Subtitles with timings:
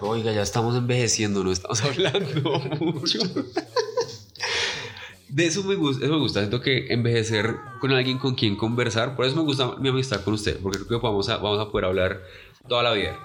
[0.00, 3.18] Oiga, ya estamos envejeciendo, no estamos hablando mucho.
[5.28, 6.40] De eso me gusta, eso me gusta.
[6.40, 10.34] Siento que envejecer con alguien con quien conversar, por eso me gusta mi amistad con
[10.34, 12.22] usted, porque creo que vamos a, vamos a poder hablar
[12.68, 13.18] toda la vida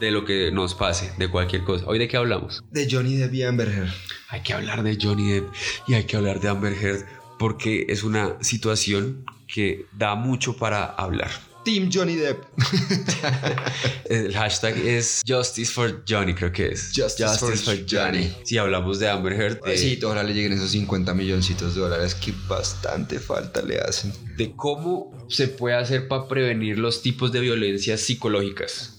[0.00, 1.84] de lo que nos pase, de cualquier cosa.
[1.86, 2.64] ¿Hoy de qué hablamos?
[2.70, 3.90] De Johnny Depp y Amber Heard.
[4.30, 5.52] Hay que hablar de Johnny Depp
[5.86, 7.04] y hay que hablar de Amber Heard
[7.38, 11.30] porque es una situación que da mucho para hablar.
[11.64, 12.44] Team Johnny Depp.
[14.06, 16.92] El hashtag es Justice for Johnny, creo que es.
[16.94, 18.32] Justice for Johnny.
[18.44, 22.14] Si hablamos de Amber Heard, de, Sí, ojalá le lleguen esos 50 milloncitos de dólares
[22.14, 24.12] que bastante falta le hacen.
[24.36, 28.96] de cómo se puede hacer para prevenir los tipos de violencias psicológicas.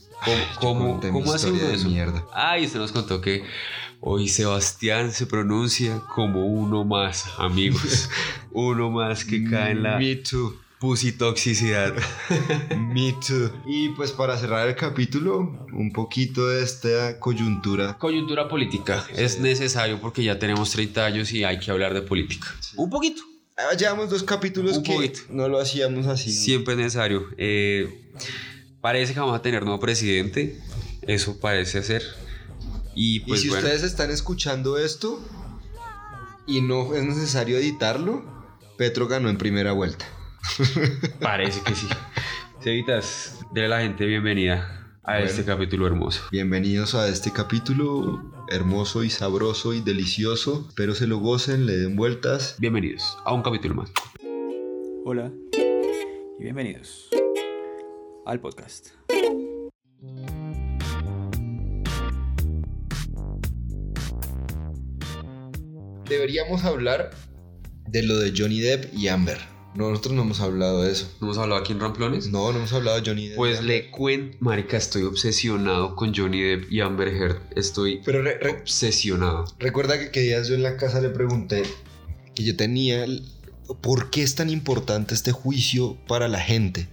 [0.59, 1.88] ¿Cómo, cómo, cómo hace uno de eso?
[1.89, 2.23] mierda.
[2.31, 3.43] Ah, y usted nos contó que
[4.02, 8.07] hoy Sebastián se pronuncia como uno más, amigos.
[8.52, 10.55] uno más que cae en la Me too.
[10.81, 11.94] Pusitoxicidad.
[12.77, 13.52] Me too.
[13.67, 15.39] Y pues para cerrar el capítulo,
[15.73, 17.97] un poquito de esta coyuntura.
[18.00, 19.05] Coyuntura política.
[19.16, 22.47] Es necesario porque ya tenemos 30 años y hay que hablar de política.
[22.75, 23.22] Un poquito.
[23.55, 25.20] Ah, Llevamos dos capítulos Un que poquito.
[25.30, 26.31] no lo hacíamos así.
[26.31, 27.27] Siempre es necesario.
[27.38, 28.09] Eh,
[28.81, 30.59] parece que vamos a tener nuevo presidente.
[31.03, 32.02] Eso parece ser.
[32.95, 33.64] Y Y pues si bueno.
[33.64, 35.22] ustedes están escuchando esto
[36.48, 38.23] y no es necesario editarlo,
[38.80, 40.08] Petro ganó en primera vuelta.
[41.20, 41.88] Parece que sí.
[42.61, 45.25] Cevitas, a la gente bienvenida a Bueno.
[45.25, 46.22] este capítulo hermoso.
[46.31, 50.66] Bienvenidos a este capítulo hermoso y sabroso y delicioso.
[50.70, 52.56] Espero se lo gocen, le den vueltas.
[52.59, 53.92] Bienvenidos a un capítulo más.
[55.06, 55.31] Hola
[56.39, 57.09] y bienvenidos
[58.26, 58.89] al podcast.
[66.08, 67.11] Deberíamos hablar
[67.88, 69.38] de lo de Johnny Depp y Amber.
[69.73, 71.09] Nosotros no hemos hablado de eso.
[71.22, 72.27] ¿No hemos hablado aquí en Ramplones?
[72.27, 73.38] No, no hemos hablado de Johnny Depp.
[73.38, 77.38] Pues le cuento, marica, estoy obsesionado con Johnny Depp y Amber Heard.
[77.55, 79.45] Estoy Pero re- re- obsesionado.
[79.59, 81.64] recuerda que que días yo en la casa le pregunté
[82.36, 83.04] que yo tenía...
[83.05, 83.23] el-
[83.80, 86.89] ¿Por qué es tan importante este juicio para la gente?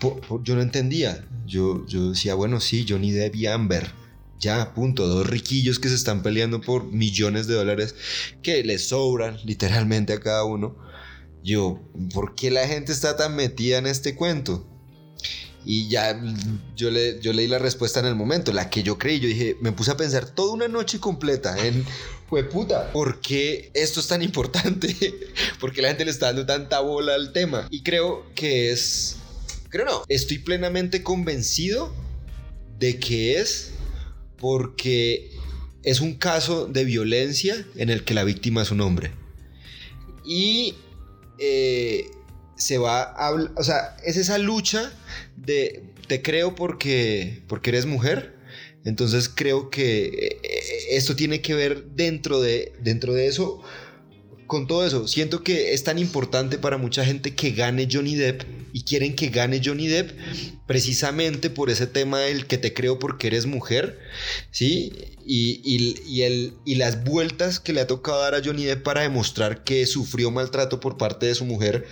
[0.00, 1.26] Por- por- yo no entendía.
[1.46, 3.90] Yo, yo decía, bueno, sí, Johnny Depp y Amber.
[4.40, 5.06] Ya, punto.
[5.06, 7.94] Dos riquillos que se están peleando por millones de dólares
[8.42, 10.74] que les sobran literalmente a cada uno.
[11.44, 11.78] Yo,
[12.14, 14.66] ¿por qué la gente está tan metida en este cuento?
[15.66, 16.18] Y ya
[16.74, 19.20] yo, le, yo leí la respuesta en el momento, la que yo creí.
[19.20, 21.84] Yo dije, me puse a pensar toda una noche completa en,
[22.42, 24.96] puta, ¿por qué esto es tan importante?
[25.60, 27.68] ¿Por qué la gente le está dando tanta bola al tema?
[27.70, 29.16] Y creo que es,
[29.68, 31.94] creo no, estoy plenamente convencido
[32.78, 33.72] de que es
[34.38, 35.30] porque
[35.82, 39.12] es un caso de violencia en el que la víctima es un hombre.
[40.26, 40.74] Y
[41.38, 42.06] eh,
[42.56, 44.92] se va a habl- o sea, es esa lucha
[45.36, 48.34] de te creo porque porque eres mujer.
[48.84, 53.62] Entonces creo que eh, esto tiene que ver dentro de dentro de eso
[54.46, 55.06] con todo eso.
[55.08, 59.28] Siento que es tan importante para mucha gente que gane Johnny Depp y quieren que
[59.28, 60.10] gane Johnny Depp
[60.66, 63.98] precisamente por ese tema del que te creo porque eres mujer,
[64.50, 64.92] ¿sí?
[65.26, 68.82] Y, y- y el, y las vueltas que le ha tocado dar a Johnny Depp
[68.82, 71.86] para demostrar que sufrió maltrato por parte de su mujer.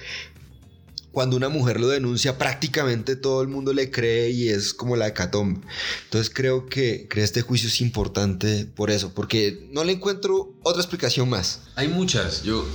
[1.12, 5.08] Cuando una mujer lo denuncia, prácticamente todo el mundo le cree y es como la
[5.08, 5.60] hecatombe.
[6.04, 10.80] Entonces creo que, que este juicio es importante por eso, porque no le encuentro otra
[10.80, 11.62] explicación más.
[11.76, 12.42] Hay muchas.
[12.42, 12.66] Yo.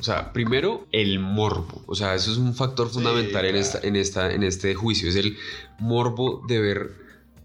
[0.00, 1.82] O sea, primero, el morbo.
[1.86, 5.10] O sea, eso es un factor fundamental en, esta, en, esta, en este juicio.
[5.10, 5.36] Es el
[5.78, 6.94] morbo de ver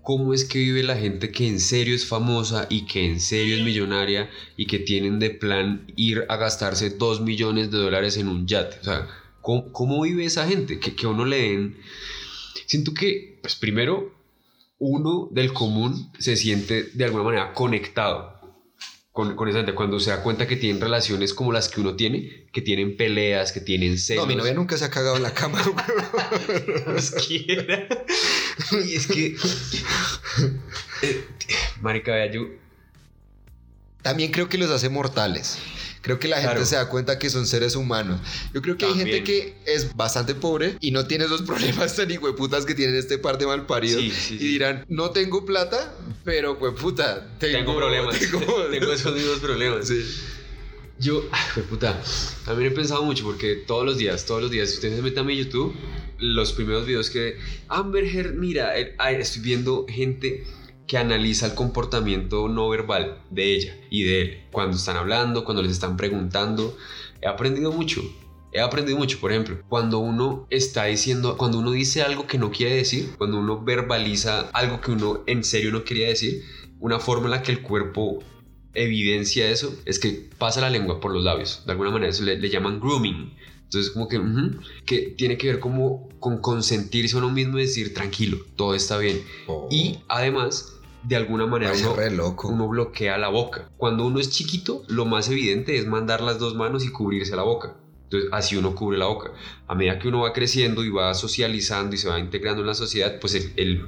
[0.05, 3.57] cómo es que vive la gente que en serio es famosa y que en serio
[3.57, 8.29] es millonaria y que tienen de plan ir a gastarse 2 millones de dólares en
[8.29, 8.77] un yate.
[8.79, 9.07] O sea,
[9.45, 10.79] ¿cómo, cómo vive esa gente?
[10.79, 11.77] Que, que a uno le den...
[12.65, 14.11] Siento que, pues primero,
[14.79, 18.33] uno del común se siente de alguna manera conectado
[19.11, 19.75] con, con esa gente.
[19.75, 23.51] Cuando se da cuenta que tienen relaciones como las que uno tiene, que tienen peleas,
[23.51, 24.25] que tienen celos.
[24.25, 25.61] No, mi novia nunca se ha cagado en la cama.
[28.71, 29.35] Y es que.
[31.03, 31.25] eh,
[31.81, 32.47] marica, vea, yo.
[34.01, 35.59] También creo que los hace mortales.
[36.05, 36.65] Creo que la gente Claro.
[36.67, 38.21] se da cuenta que son seres humanos.
[38.53, 39.23] Yo creo que hay gente También.
[39.23, 41.41] que es bastante pobre y no tiene esos
[41.81, 44.01] problemas tan hijueputas que tienen este par de malparidos.
[44.01, 45.93] Sí, sí, y dirán, no tengo plata,
[46.23, 48.19] pero pues puta, tengo, Tengo, problemas.
[48.19, 48.39] Tengo,
[48.71, 49.87] Tengo, esos mismos problemas.
[49.87, 50.05] Sí.
[50.99, 51.99] Yo, ay, puta,
[52.45, 55.19] también he pensado mucho porque todos los días, todos los días, si usted se mete
[55.19, 55.75] a mi YouTube,
[56.19, 57.37] los primeros videos que
[57.67, 60.45] Amber Heard, mira, eh, estoy viendo gente
[60.87, 65.63] que analiza el comportamiento no verbal de ella y de él cuando están hablando, cuando
[65.63, 66.77] les están preguntando.
[67.21, 68.01] He aprendido mucho.
[68.51, 72.51] he aprendido mucho, por ejemplo, cuando uno está diciendo, cuando uno dice algo que no
[72.51, 76.43] quiere decir, cuando uno verbaliza algo que uno en serio no quería decir,
[76.79, 78.23] una forma en la que el cuerpo
[78.73, 81.63] evidencia eso es que pasa la lengua por los labios.
[81.65, 83.33] De alguna manera eso le, le llaman grooming.
[83.63, 84.21] Entonces como que,
[84.85, 88.97] que tiene que ver como con consentirse a uno mismo y decir tranquilo, todo está
[88.97, 89.21] bien.
[89.47, 90.74] Oh, Y además,
[91.07, 92.47] de alguna manera uno, re loco.
[92.47, 93.69] uno bloquea la boca.
[93.77, 97.43] Cuando uno es chiquito, lo más evidente es mandar las dos manos y cubrirse la
[97.43, 97.75] boca.
[98.03, 99.31] Entonces, así uno cubre la boca.
[99.67, 102.75] A medida que uno va creciendo y va socializando y se va integrando en la
[102.75, 103.87] sociedad, pues el, el-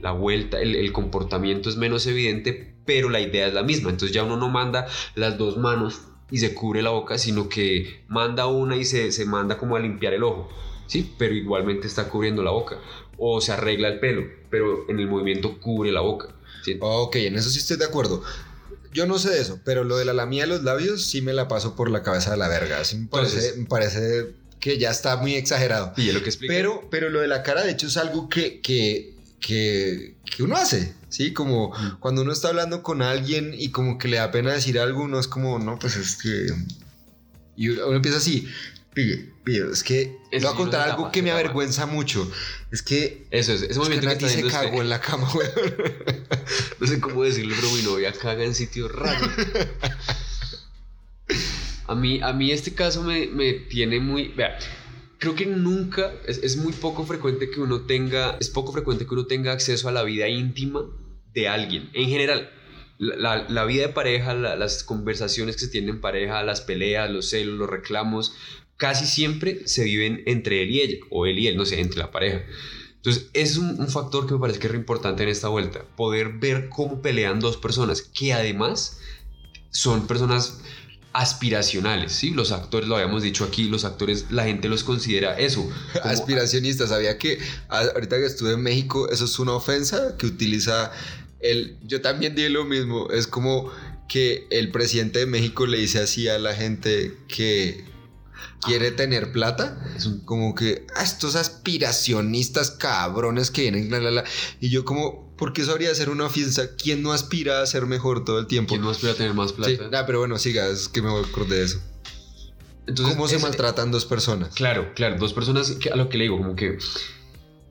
[0.00, 3.90] la vuelta, el, el comportamiento es menos evidente, pero la idea es la misma.
[3.90, 6.00] Entonces ya uno no manda las dos manos
[6.30, 9.80] y se cubre la boca, sino que manda una y se, se manda como a
[9.80, 10.48] limpiar el ojo.
[10.86, 12.78] Sí, pero igualmente está cubriendo la boca.
[13.18, 16.34] O se arregla el pelo, pero en el movimiento cubre la boca.
[16.64, 16.76] ¿Sí?
[16.80, 18.22] Ok, en eso sí estoy de acuerdo.
[18.92, 21.32] Yo no sé de eso, pero lo de la lamía de los labios sí me
[21.32, 22.84] la paso por la cabeza de la verga.
[22.84, 24.26] Sí me parece, Entonces- me parece
[24.58, 25.92] que ya está muy exagerado.
[25.96, 26.52] Y es lo que explica.
[26.52, 30.56] Pero, pero lo de la cara, de hecho, es algo que, que, que, que uno
[30.56, 31.32] hace, ¿sí?
[31.32, 31.98] Como Mm.
[32.00, 35.18] cuando uno está hablando con alguien y como que le da pena decir algo, uno
[35.20, 36.46] es como, no, pues es que...
[37.56, 38.48] Y uno uno empieza así,
[38.94, 40.16] pille, pille, es que...
[40.32, 42.30] Le voy a contar algo que me avergüenza mucho.
[42.70, 43.26] Es que...
[43.30, 45.48] Eso es, ese movimiento que, está se usted- cagó en la cama, güey.
[46.80, 49.30] No sé cómo decirlo, pero mi novia caga en sitios raros.
[51.86, 54.28] A mí, a mí este caso me, me tiene muy...
[54.28, 54.58] Vea,
[55.18, 59.14] creo que nunca, es, es muy poco frecuente que uno tenga, es poco frecuente que
[59.14, 60.82] uno tenga acceso a la vida íntima
[61.34, 62.50] de alguien, en general.
[62.98, 66.60] La, la- la vida de pareja, la- las conversaciones que se tienen en pareja, las
[66.60, 68.34] peleas, los celos, los reclamos,
[68.80, 71.98] casi siempre se viven entre él y ella, o él y él, no sé, entre
[71.98, 72.42] la pareja.
[72.96, 75.48] Entonces, ese es un, un factor que me parece que es re importante en esta
[75.48, 75.82] vuelta.
[75.96, 78.98] Poder ver cómo pelean dos personas que además
[79.70, 80.60] son personas
[81.12, 82.30] aspiracionales, ¿sí?
[82.30, 85.62] Los actores, lo habíamos dicho aquí, los actores, la gente los considera eso.
[85.92, 87.38] como- Aspiracionista, sabía que
[87.68, 90.90] ahorita que estuve en México, eso es una ofensa que utiliza
[91.40, 91.76] el.
[91.84, 93.10] Yo también dije lo mismo.
[93.10, 93.70] Es como
[94.08, 97.84] que el presidente de México le dice así a la gente que
[98.62, 99.82] quiere tener plata.
[99.96, 104.24] es un- Como que "Ah, estos aspiracionistas cabrones que vienen, la, la, la".
[104.60, 106.76] Y yo, como, ¿por qué eso habría de ser una ofensa?
[106.76, 108.70] ¿Quién no aspira a ser mejor todo el tiempo?
[108.70, 109.70] ¿Quién no aspira a tener más plata?
[109.70, 111.80] Sí, nah, pero bueno, siga, es que me acordé de eso.
[112.86, 114.54] Entonces, ¿Cómo se maltratan dos personas?
[114.54, 116.76] Claro, claro, dos personas que a lo que le digo, como que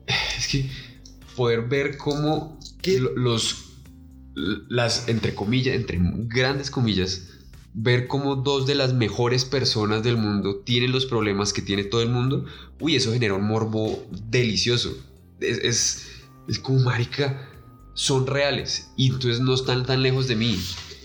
[0.06, 0.70] es que
[1.36, 2.98] poder ver cómo ¿Qué?
[3.00, 3.56] lo- los
[4.68, 7.22] las entre comillas, entre grandes comillas,
[7.72, 12.02] ver cómo dos de las mejores personas del mundo tienen los problemas que tiene todo
[12.02, 12.44] el mundo,
[12.80, 14.96] uy, eso genera un morbo delicioso.
[15.40, 16.06] Es, es,
[16.48, 17.48] es como marica,
[17.94, 20.58] son reales y entonces no están tan lejos de mí.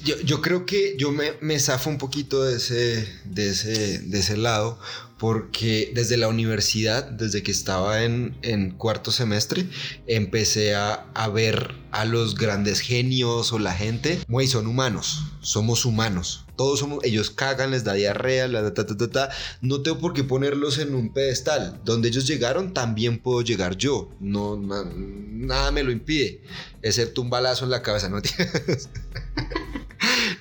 [0.03, 4.19] Yo, yo creo que yo me, me zafo un poquito de ese, de, ese, de
[4.19, 4.79] ese lado,
[5.17, 9.65] porque desde la universidad, desde que estaba en, en cuarto semestre,
[10.07, 16.45] empecé a, ver a los grandes genios o la gente, güey, son humanos, somos humanos.
[16.57, 19.29] Todos somos, ellos cagan, les da diarrea, la, ta, ta, ta, ta.
[19.61, 21.81] No tengo por qué ponerlos en un pedestal.
[21.83, 24.09] Donde ellos llegaron, también puedo llegar yo.
[24.19, 26.41] No, na- nada me lo impide,
[26.81, 28.21] excepto un balazo en la cabeza, ¿no?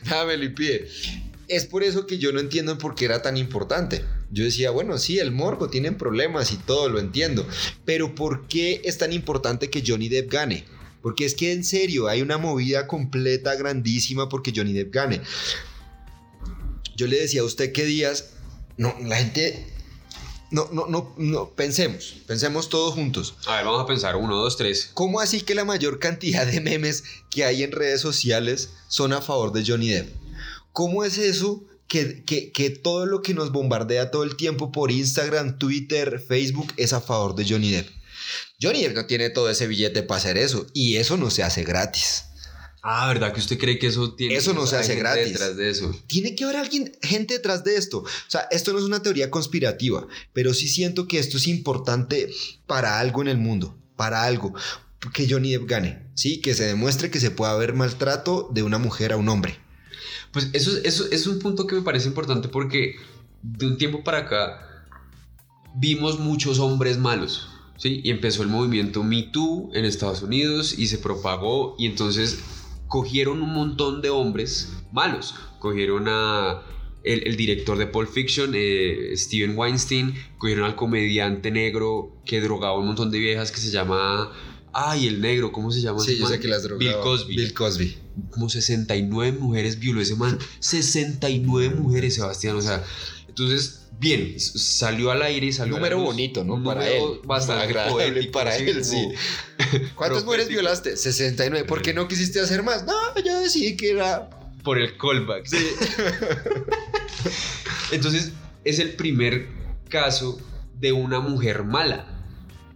[0.04, 0.88] Nada me lo impide.
[1.48, 4.04] Es por eso que yo no entiendo por qué era tan importante.
[4.30, 7.46] Yo decía, bueno, sí, el morbo tienen problemas y todo, lo entiendo.
[7.84, 10.64] Pero ¿por qué es tan importante que Johnny Depp gane?
[11.02, 15.20] Porque es que en serio, hay una movida completa, grandísima, porque Johnny Depp gane.
[16.96, 18.30] Yo le decía a usted que días,
[18.78, 19.66] no, la gente,
[20.50, 23.34] no, no, no, no, pensemos, pensemos todos juntos.
[23.46, 24.90] A ver, vamos a pensar, uno, dos, tres.
[24.94, 29.20] ¿Cómo así que la mayor cantidad de memes que hay en redes sociales son a
[29.20, 30.23] favor de Johnny Depp?
[30.74, 34.90] ¿Cómo es eso que, que- que todo lo que nos bombardea todo el tiempo por
[34.90, 37.88] Instagram, Twitter, Facebook es a favor de Johnny Depp?
[38.60, 41.62] Johnny Depp no tiene todo ese billete para hacer eso y eso no se hace
[41.64, 42.24] gratis.
[42.82, 45.32] Ah, ¿verdad que usted cree que eso tiene Eso no se hace gente gratis.
[45.32, 45.96] detrás de eso?
[46.06, 48.00] Tiene que haber alguien, gente detrás de esto.
[48.00, 52.28] O sea, esto no es una teoría conspirativa, pero sí siento que esto es importante
[52.66, 54.52] para algo en el mundo, para algo.
[55.14, 56.40] Que Johnny Depp gane, ¿sí?
[56.42, 59.58] Que se demuestre que se puede haber maltrato de una mujer a un hombre.
[60.34, 62.96] Pues eso, eso es un punto que me parece importante porque
[63.40, 64.84] de un tiempo para acá
[65.76, 67.48] vimos muchos hombres malos,
[67.78, 68.00] ¿sí?
[68.04, 72.40] Y empezó el movimiento Me Too en Estados Unidos y se propagó y entonces
[72.88, 75.34] cogieron un montón de hombres malos.
[75.60, 76.62] Cogieron a
[77.04, 82.78] el, el director de Pulp Fiction, eh, Steven Weinstein, cogieron al comediante negro que drogaba
[82.78, 84.32] un montón de viejas que se llama...
[84.76, 86.00] Ay, el negro, ¿cómo se llama?
[86.00, 86.78] Sí, yo sé que las drogaba.
[86.78, 87.96] Bill Cosby Bill Cosby.
[88.30, 90.38] Como 69 mujeres violó ese man.
[90.60, 92.56] 69 mujeres, Sebastián.
[92.56, 92.82] O sea,
[93.28, 96.06] Entonces, bien, salió al aire y salió Número luz.
[96.06, 96.62] bonito, ¿no?
[96.62, 97.02] Para él.
[97.24, 99.08] Bastante Agradable poético, para él, sí.
[99.94, 100.96] ¿Cuántas mujeres violaste?
[100.96, 101.66] 69.
[101.66, 102.84] ¿Por qué no quisiste hacer más?
[102.84, 102.94] No,
[103.24, 104.30] yo decidí que era.
[104.62, 105.46] Por el callback.
[107.92, 108.32] Entonces,
[108.64, 109.48] es el primer
[109.88, 110.38] caso
[110.78, 112.13] de una mujer mala.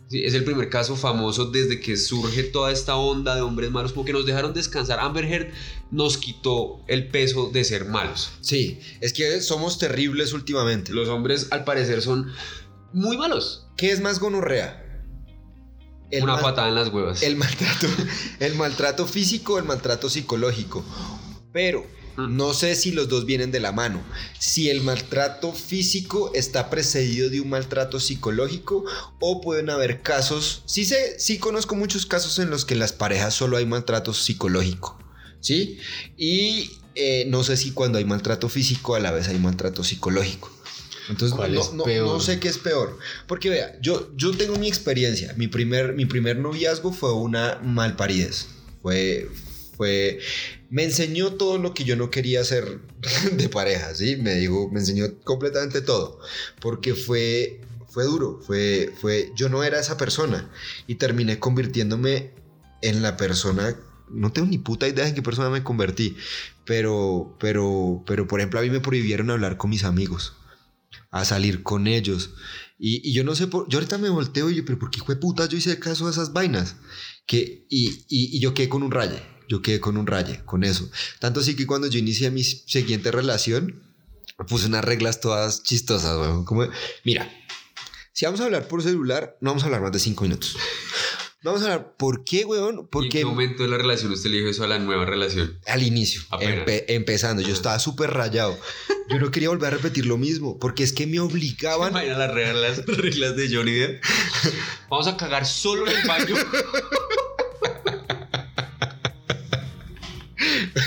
[0.09, 3.93] Sí, es el primer caso famoso desde que surge toda esta onda de hombres malos,
[3.93, 5.00] como que nos dejaron descansar.
[5.00, 5.49] Amber Heard
[5.91, 8.31] nos quitó el peso de ser malos.
[8.41, 10.93] Sí, es que somos terribles últimamente.
[10.95, 12.33] Los hombres, al parecer, son
[12.95, 13.67] muy malos.
[13.77, 14.85] ¿Qué es más gonorrea?
[16.11, 17.23] El Una mal- patada en las huevas.
[17.23, 17.87] El maltrato,
[18.41, 20.83] el maltrato físico el maltrato psicológico.
[21.53, 21.87] Pero.
[22.26, 24.02] No sé si los dos vienen de la mano.
[24.38, 28.84] Si el maltrato físico está precedido de un maltrato psicológico
[29.20, 32.92] o pueden haber casos, sí sé, sí conozco muchos casos en los que en las
[32.92, 34.98] parejas solo hay maltrato psicológico,
[35.40, 35.78] ¿sí?
[36.16, 40.50] Y eh, no sé si cuando hay maltrato físico a la vez hay maltrato psicológico.
[41.08, 42.98] Entonces no sé qué es peor.
[43.26, 45.32] Porque vea, yo, yo tengo mi experiencia.
[45.37, 48.48] Mi primer, mi primer noviazgo fue una malparidez.
[48.82, 49.30] Fue,
[49.76, 50.18] fue,
[50.70, 52.80] me enseñó todo lo que yo no quería hacer
[53.32, 54.16] de pareja, ¿sí?
[54.16, 56.20] Me dijo, me enseñó completamente todo.
[56.60, 60.50] Porque fue, fue duro, fue, fue, yo no era esa persona.
[60.87, 62.32] Y terminé convirtiéndome
[62.82, 63.76] en la persona,
[64.10, 66.16] no tengo ni puta idea en qué persona me convertí.
[66.64, 70.34] Pero, pero, pero, por ejemplo, a mí me prohibieron hablar con mis amigos
[71.10, 72.30] a salir con ellos.
[72.78, 75.18] Y, yo no sé, por, yo ahorita me volteo y yo, pero ¿por qué hijo
[75.18, 76.76] puta yo hice caso a esas vainas?
[77.26, 80.64] Que, y, y, y yo quedé con un raye, yo quedé con un raye, con
[80.64, 80.90] eso.
[81.19, 83.83] Tanto así que cuando yo inicié mi siguiente relación,
[84.49, 86.45] puse unas reglas todas chistosas, weón.
[86.45, 86.69] Como,
[87.05, 87.31] mira,
[88.12, 90.57] si vamos a hablar por celular, no vamos a hablar más de cinco minutos.
[91.45, 92.75] Vamos a hablar, ¿por qué, weón?
[92.75, 95.05] ¿Y ¿En Porque qué momento de la relación usted le dijo eso a la nueva
[95.05, 95.57] relación?
[95.67, 98.59] al inicio, empe- empezando, yo estaba súper rayado.
[99.09, 102.35] Yo no quería volver a repetir lo mismo, porque es que me obligaban Imagina las
[102.35, 104.02] reglas, las reglas de Johnny Depp.
[104.90, 106.35] Vamos a cagar solo en el baño.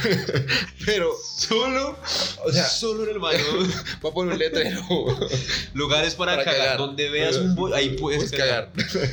[0.86, 1.98] Pero, Solo,
[2.46, 3.40] o sea, solo en el baño.
[4.02, 4.82] voy a poner un letrero.
[5.74, 6.60] Lugares para, Para cagar.
[6.62, 6.78] cagar.
[6.78, 8.72] Donde veas un bo- ahí puedes Puedes cagar.
[8.74, 9.10] cagar.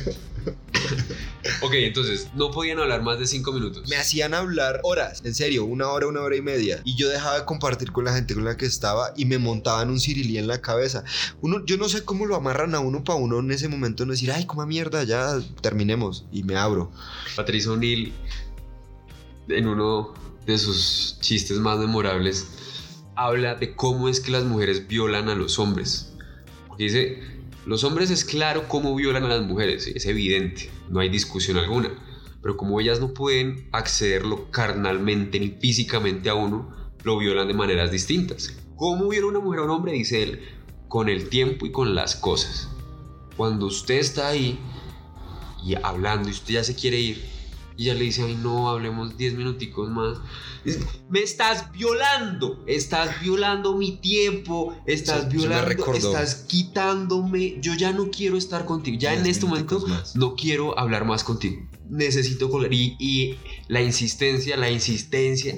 [1.61, 3.87] Ok, entonces, no podían hablar más de cinco minutos.
[3.89, 6.81] Me hacían hablar horas, en serio, una hora, una hora y media.
[6.83, 9.89] Y yo dejaba de compartir con la gente con la que estaba y me montaban
[9.89, 11.03] un cirilí en la cabeza.
[11.41, 14.11] Uno, yo no sé cómo lo amarran a uno para uno en ese momento no
[14.11, 16.25] decir, ay, coma mierda, ya terminemos.
[16.31, 16.91] Y me abro.
[17.35, 18.13] Patricia O'Neill,
[19.47, 20.13] en uno
[20.49, 22.47] de sus chistes más memorables,
[23.15, 26.13] habla de cómo es que las mujeres violan a los hombres.
[26.67, 27.23] Porque dice,
[27.65, 31.91] los hombres es claro cómo violan a las mujeres, es evidente, no hay discusión alguna.
[32.41, 37.91] Pero como ellas no pueden accederlo carnalmente ni físicamente a uno, lo violan de maneras
[37.91, 38.55] distintas.
[38.75, 39.91] ¿Cómo viola una mujer a un hombre?
[39.91, 40.39] Dice él,
[40.87, 42.69] con el tiempo y con las cosas.
[43.35, 44.59] Cuando usted está ahí
[45.65, 47.38] y hablando y usted ya se quiere ir
[47.79, 50.17] y ella le dice, ay no, hablemos 10 minuticos más.
[50.65, 58.11] Dice, Me estás violando, estás violando mi tiempo, estás violando, estás quitándome, yo ya no
[58.11, 60.15] quiero estar contigo, ya en este momento más.
[60.15, 63.37] no quiero hablar más contigo, necesito colgar y, y
[63.69, 65.55] la insistencia, la insistencia.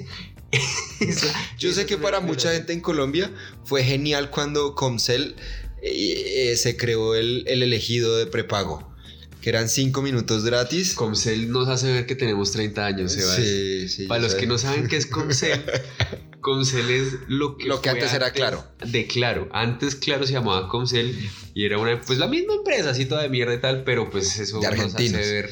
[1.00, 3.32] esa- Yo sé que para mucha gente en Colombia
[3.64, 5.34] fue genial cuando Comcel
[5.82, 8.91] eh, eh, se creó el, el elegido de prepago,
[9.42, 10.94] que eran cinco minutos gratis.
[10.94, 13.36] Comcel nos hace ver que tenemos 30 años, Sebas.
[13.36, 15.60] Sí, sí, Para los que no saben qué es Comcel,
[16.40, 18.64] Comcel es lo que, Lo que fue antes era Claro.
[18.86, 19.48] De Claro.
[19.52, 23.28] Antes Claro se llamaba Comcel y era una, pues la misma empresa, así toda de
[23.28, 25.50] mierda y tal, pero pues eso De nos hace ver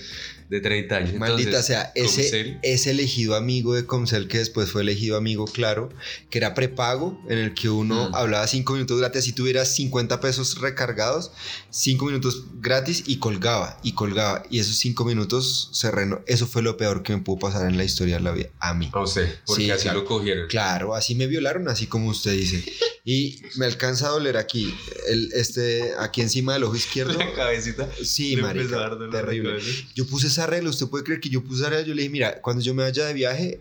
[0.50, 1.14] de 30 años.
[1.14, 2.59] Maldita Entonces, sea, ese, Comcel.
[2.62, 5.88] ese elegido amigo de Comcel que después fue elegido amigo claro,
[6.28, 8.14] que era prepago, en el que uno Mm.
[8.16, 11.30] hablaba cinco minutos gratis, si tuvieras 50 pesos recargados,
[11.71, 14.42] cinco minutos gratis y colgaba, y colgaba.
[14.50, 17.76] Y esos cinco minutos se reno Eso fue lo peor que me pudo pasar en
[17.76, 18.90] la historia de la vida, a mí.
[18.92, 20.00] A usted, porque Sí, así claro.
[20.00, 20.49] lo cogieron.
[20.49, 22.64] Claro, así me violaron, así como usted dice.
[23.04, 24.75] Y me alcanza a doler aquí,
[25.09, 27.12] el, este, aquí encima del ojo izquierdo.
[27.19, 27.88] La cabecita.
[28.02, 29.59] Sí, marica, terrible.
[29.95, 31.87] Yo puse esa regla, usted puede creer que yo puse esa regla.
[31.87, 33.61] Yo le dije, mira, cuando yo me vaya de viaje,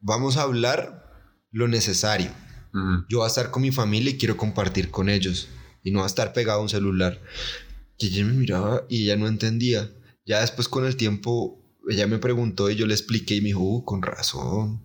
[0.00, 1.12] vamos a hablar
[1.50, 2.30] lo necesario.
[2.72, 3.04] Ujú.
[3.08, 5.48] Yo voy a estar con mi familia y quiero compartir con ellos.
[5.82, 7.20] Y no va a estar pegado a un celular.
[7.98, 9.90] Y ella me miraba y ella no entendía.
[10.24, 13.60] Ya después con el tiempo, ella me preguntó y yo le expliqué y me dijo,
[13.60, 14.84] "Uh, con razón.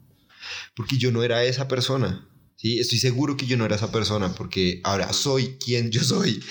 [0.76, 2.28] Porque yo no era esa persona.
[2.56, 6.44] Sí, estoy seguro que yo no era esa persona porque ahora soy quien yo soy.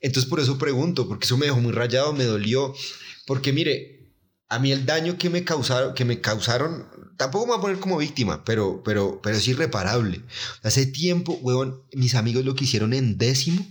[0.00, 2.72] Entonces por eso pregunto, porque eso me dejó muy rayado, me dolió.
[3.26, 3.97] Porque mire,
[4.48, 6.86] A mí el daño que me causaron, que me causaron,
[7.16, 10.22] tampoco me voy a poner como víctima, pero, pero, pero es irreparable.
[10.62, 13.66] Hace tiempo, huevón, mis amigos lo que hicieron en décimo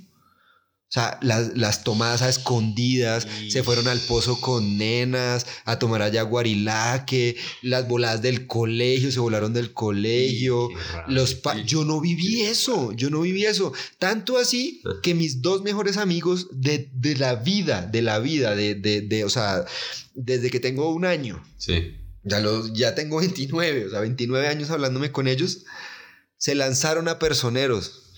[0.90, 6.02] o sea, las, las tomadas a escondidas, se fueron al pozo con nenas, a tomar
[6.02, 10.70] allá guarilaque, las voladas del colegio, se volaron del colegio.
[11.10, 13.74] los pa yo no viví eso, yo no viví eso.
[14.00, 14.92] Tanto así ah.
[15.04, 19.26] que mis dos mejores amigos de, de la vida, de la vida, de, de, de,
[19.26, 19.66] o sea,
[20.18, 21.42] desde que tengo un año.
[21.58, 21.96] Sí.
[22.24, 25.64] Ya, los, ya tengo 29, o sea, 29 años hablándome con ellos,
[26.38, 28.14] se lanzaron a personeros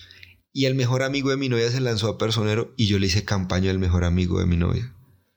[0.52, 3.24] y el mejor amigo de mi novia se lanzó a personero y yo le hice
[3.24, 4.92] campaña al mejor amigo de mi novia.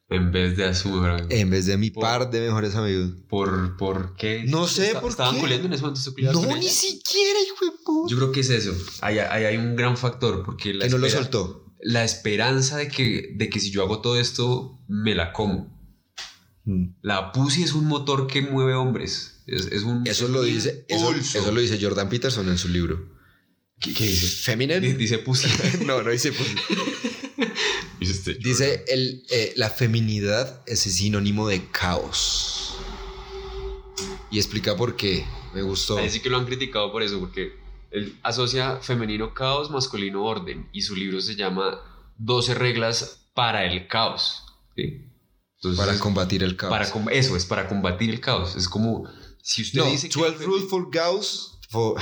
[0.10, 1.27] En vez de a su mejor amigo.
[1.29, 3.12] En vez de mi par de mejores amigos.
[3.27, 4.43] ¿Por, por qué?
[4.48, 5.55] No sé por ¿Estaban qué.
[5.55, 6.01] en ese momento?
[6.32, 8.12] No, ni siquiera, hijo de puta.
[8.12, 8.74] Yo creo que es eso.
[9.01, 11.65] Ahí, hay un gran factor porque la que no lo soltó.
[11.82, 15.73] La esperanza de que, de que si yo hago todo esto, me la como.
[16.65, 16.96] Mm.
[17.01, 19.41] La pussy es un motor que mueve hombres.
[19.48, 23.13] Es, es un, eso, lo dice, eso, eso lo dice Jordan Peterson en su libro.
[23.79, 24.27] ¿Qué, dice?
[24.43, 24.79] Feminine.
[24.93, 25.50] Dice pussy.
[25.86, 26.55] no, no dice pussy.
[28.39, 32.75] Dice el, eh, la feminidad es sinónimo de caos.
[34.29, 35.25] Y explica por qué.
[35.53, 35.98] Me gustó.
[35.98, 37.53] Ahí sí que lo han criticado por eso, porque
[37.91, 40.67] él asocia femenino caos, masculino orden.
[40.74, 41.79] Y su libro se llama
[42.17, 44.43] 12 reglas para el caos.
[45.77, 46.72] Para combatir el caos.
[46.72, 48.55] Para, eso es para combatir el caos.
[48.55, 49.05] Es como
[49.41, 51.58] si usted dice 12 rules for caos.
[51.70, 52.00] For,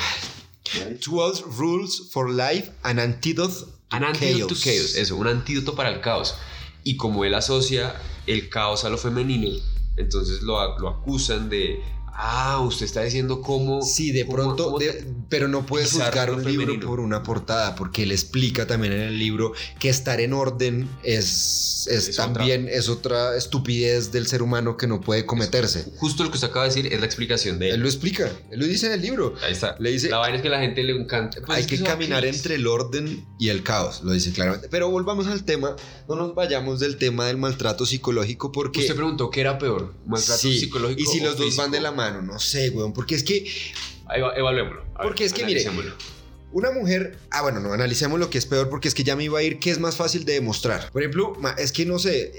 [1.00, 4.48] 12 Rules for Life, an antidote to, an antidote chaos.
[4.48, 4.96] to chaos.
[4.96, 6.36] Eso, un antídoto para el caos.
[6.84, 9.50] Y como él asocia el caos a lo femenino,
[9.98, 11.80] entonces lo, lo acusan de
[12.24, 13.82] Ah, usted está diciendo cómo.
[13.82, 14.78] Sí, de pronto,
[15.28, 19.18] pero no puedes juzgar un libro por una portada, porque él explica también en el
[19.18, 24.86] libro que estar en orden es, es, también es otra estupidez del ser humano que
[24.86, 25.92] no puede cometerse.
[25.98, 27.76] Justo lo que usted acaba de decir es la explicación de él.
[27.76, 29.34] Él lo explica, él lo dice en el libro.
[29.44, 29.76] Ahí está.
[29.80, 31.42] Le dice, la vaina es que la gente le encanta.
[31.44, 34.68] Pues hay que, caminar entre el orden y el caos, lo dice claramente.
[34.70, 35.76] Pero volvamos al tema,
[36.08, 38.82] no nos vayamos del tema del maltrato psicológico, porque.
[38.82, 41.02] Usted preguntó qué era peor, maltrato psicológico.
[41.02, 43.46] Y si los dos van de la mano no sé, weón, porque es que...
[44.14, 44.84] Evaluémoslo.
[45.02, 45.64] Porque es que, mire,
[46.54, 49.24] una mujer, ah, bueno, no analicemos lo que es peor porque es que ya me
[49.24, 50.92] iba a ir qué es más fácil de demostrar.
[50.92, 52.34] Por ejemplo, es que no sé,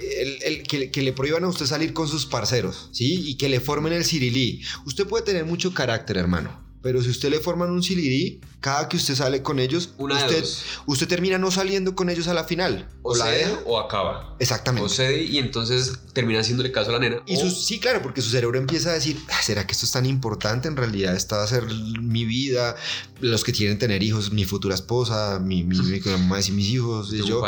[0.45, 3.31] el, que, que, le prohíban a usted salir con sus parceros, ¿sí?
[3.31, 4.63] Y que le formen el cirilí.
[4.85, 6.72] Usted puede tener mucho carácter, hermano.
[6.83, 10.45] Pero si usted le forman un CLD, cada que usted sale con ellos, usted,
[10.87, 12.89] usted termina no saliendo con ellos a la final.
[13.03, 14.37] O, la deja o acaba.
[14.41, 14.87] Exactamente.
[14.87, 17.23] O cede y entonces termina haciéndole caso a la nena.
[17.27, 20.07] Y sí, claro, porque su cerebro empieza a decir, ah, ¿será que esto es tan
[20.07, 20.69] importante?
[20.69, 22.75] En realidad esta va a ser mi vida,
[23.21, 27.13] los que quieren tener hijos, mi futura esposa, mi, mi, mi mamá y mis hijos.
[27.13, 27.43] Y yo,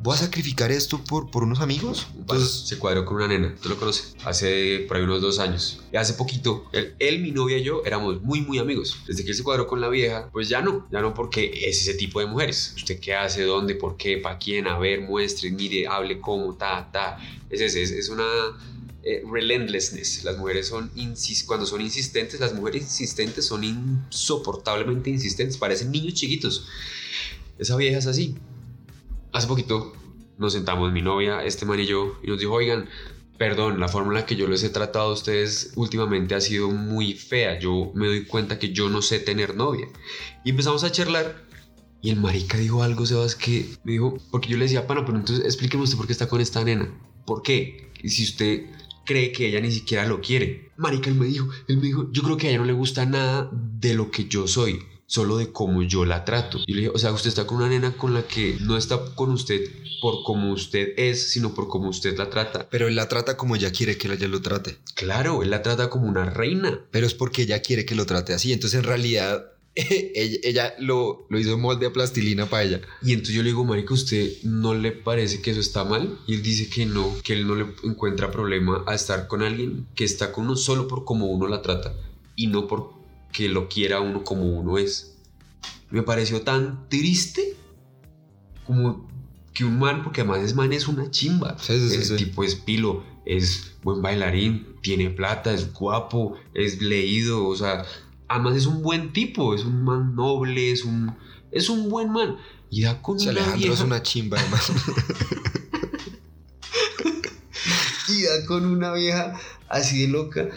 [0.00, 2.06] voy a sacrificar esto por, por unos amigos.
[2.16, 5.80] Entonces se cuadró con una nena, tú lo conoces, hace por ahí unos dos años.
[5.92, 8.96] Y hace poquito, él, mi novia y yo éramos muy, muy amigos.
[9.06, 11.80] Desde que él se cuadró con la vieja, pues ya no, ya no porque es
[11.80, 12.74] ese tipo de mujeres.
[12.76, 13.42] ¿Usted qué hace?
[13.42, 13.74] ¿Dónde?
[13.74, 14.18] ¿Por qué?
[14.18, 14.66] ¿Para quién?
[14.66, 17.18] A ver, muestre, mire, hable cómo, ta, ta.
[17.50, 18.24] Es ese, es, una...
[19.08, 20.24] Eh, relentlessness.
[20.24, 20.90] Las mujeres son,
[21.46, 26.66] cuando son insistentes, las mujeres insistentes son insoportablemente insistentes, parecen niños chiquitos.
[27.56, 28.34] Esa vieja es así
[29.36, 29.92] hace poquito
[30.38, 32.88] nos sentamos mi novia, este man y yo, y nos dijo, oigan,
[33.38, 37.58] perdón, la fórmula que yo les he tratado a ustedes últimamente ha sido muy fea.
[37.58, 39.88] Yo me doy cuenta que yo no sé tener novia.
[40.44, 41.44] Y empezamos a charlar.
[42.02, 45.18] Y el marica dijo algo, Sebas, que me dijo, porque yo le decía, pana, pero
[45.18, 46.92] entonces explíqueme usted por qué está con esta nena.
[47.24, 47.90] ¿Por qué?
[48.02, 48.66] Y si usted
[49.04, 50.70] cree que ella ni siquiera lo quiere.
[50.76, 53.06] Marica, él me dijo, él me dijo, yo creo que a ella no le gusta
[53.06, 56.58] nada de lo que yo soy solo de cómo yo la trato.
[56.66, 58.98] Y le dije, o sea, usted está con una nena con la que no está
[59.14, 62.68] con usted por cómo usted es, sino por cómo usted la trata.
[62.68, 64.76] Pero él la trata como ella quiere que ella lo trate.
[64.94, 66.80] Claro, él la trata como una reina.
[66.90, 68.52] Pero es porque ella quiere que lo trate así.
[68.52, 72.80] Entonces, en realidad, ella, lo, lo, hizo molde a plastilina para ella.
[73.02, 76.18] Y entonces yo le digo, marica, ¿usted no le parece que eso está mal?
[76.26, 79.86] Y él dice que no, que él no le encuentra problema a estar con alguien
[79.94, 81.94] que está con uno solo por cómo uno la trata
[82.36, 82.95] y no por
[83.32, 85.16] que lo quiera uno como uno es.
[85.90, 87.56] Me pareció tan triste
[88.66, 89.08] como
[89.54, 91.56] que un man, porque además es man es una chimba.
[91.68, 97.84] el tipo es pilo, es buen bailarín, tiene plata, es guapo, es leído, o sea,
[98.28, 101.14] además es un buen tipo, es un man noble, es un,
[101.50, 102.36] es un buen man.
[102.70, 104.70] Y da con una Alejandro es una chimba además.
[108.08, 110.48] y da con una vieja así de loca.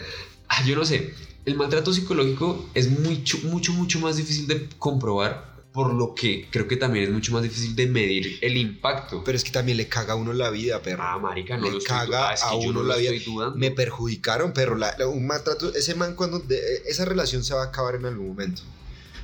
[0.48, 5.50] Ah, yo no sé, el maltrato psicológico es mucho, mucho, mucho más difícil de comprobar
[5.72, 9.22] por lo que creo que también es mucho más difícil de medir el impacto.
[9.24, 11.02] Pero es que también le caga a uno la vida, perro.
[11.04, 12.96] Ah, marica, no le lo estoy caga du- ah, es que a uno no la
[12.96, 13.12] vida.
[13.12, 13.56] estoy dudando.
[13.56, 17.62] Me perjudicaron, pero la, la- un maltrato, ese man cuando de- esa relación se va
[17.62, 18.62] a acabar en algún momento.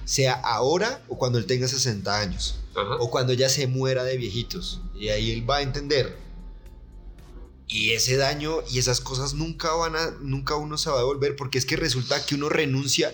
[0.04, 2.60] Sea ahora o cuando él tenga 60 años.
[2.76, 2.94] Ajá.
[3.00, 4.80] O cuando ya se muera de viejitos.
[4.94, 6.16] Y ahí él va a entender.
[7.68, 11.34] Y ese daño y esas cosas nunca van a, nunca uno se va a devolver
[11.34, 13.12] porque es que resulta que uno renuncia.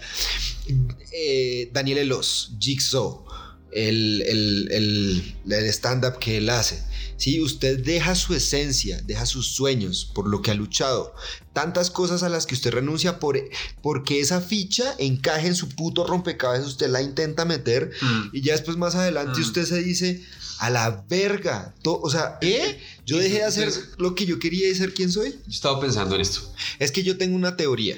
[1.13, 3.25] Eh, Daniel Elos, Jigsaw,
[3.73, 6.83] el, el, el, el stand-up que él hace.
[7.17, 11.15] Si usted deja su esencia, deja sus sueños por lo que ha luchado,
[11.53, 13.39] tantas cosas a las que usted renuncia por,
[13.81, 18.29] porque esa ficha encaje en su puto rompecabezas, usted la intenta meter Mm.
[18.33, 19.43] y ya después más adelante Mm.
[19.43, 20.23] usted se dice,
[20.59, 21.75] a la verga.
[21.83, 22.79] To- o sea, ¿eh?
[23.05, 25.31] Yo dejé de hacer Entonces- lo que yo quería y ser quien soy.
[25.31, 26.53] Yo estaba pensando en esto.
[26.79, 27.97] Es que yo tengo una teoría.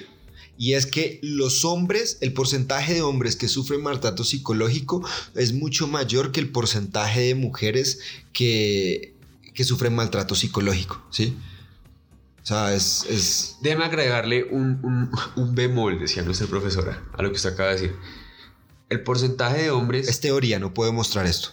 [0.57, 5.89] Y es que los hombres, el porcentaje de hombres que sufren maltrato psicológico es mucho
[5.89, 8.01] mayor que el porcentaje de mujeres
[8.33, 9.15] que,
[9.53, 11.37] que sufren maltrato psicológico, ¿sí?
[12.43, 13.07] O sea, es...
[13.09, 17.71] es Déjeme agregarle un, un, un bemol, decía nuestra profesora, a lo que usted acaba
[17.71, 17.97] de decir.
[18.91, 20.09] El porcentaje de hombres...
[20.09, 21.49] es teoría, no puedo mostrar esto.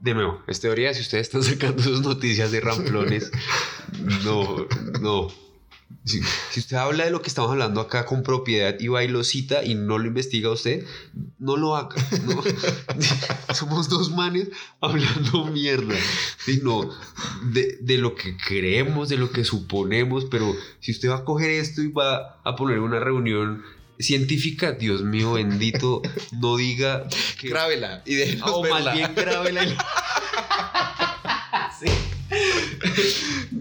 [0.00, 3.30] De nuevo, es teoría, si ustedes están sacando sus noticias de ramplones,
[4.24, 4.66] no,
[5.00, 5.47] no.
[6.04, 6.20] Si,
[6.52, 9.24] si usted habla de lo que estamos hablando acá con propiedad y va y lo
[9.24, 10.84] cita y no lo investiga usted,
[11.38, 11.96] no lo haga.
[12.24, 12.42] no.
[13.54, 14.48] Somos dos manes
[14.80, 15.94] hablando mierda.
[16.44, 16.90] Sí, no,
[17.52, 21.50] de, de lo que creemos, de lo que suponemos, pero si usted va a coger
[21.50, 23.62] esto y va a poner una reunión
[23.98, 26.00] científica, Dios mío bendito,
[26.40, 27.06] no diga
[27.38, 27.48] que...
[27.48, 28.78] Grábela y déjenos O verla.
[28.84, 29.64] más bien grábela.
[29.64, 29.76] y-
[31.80, 31.86] sí.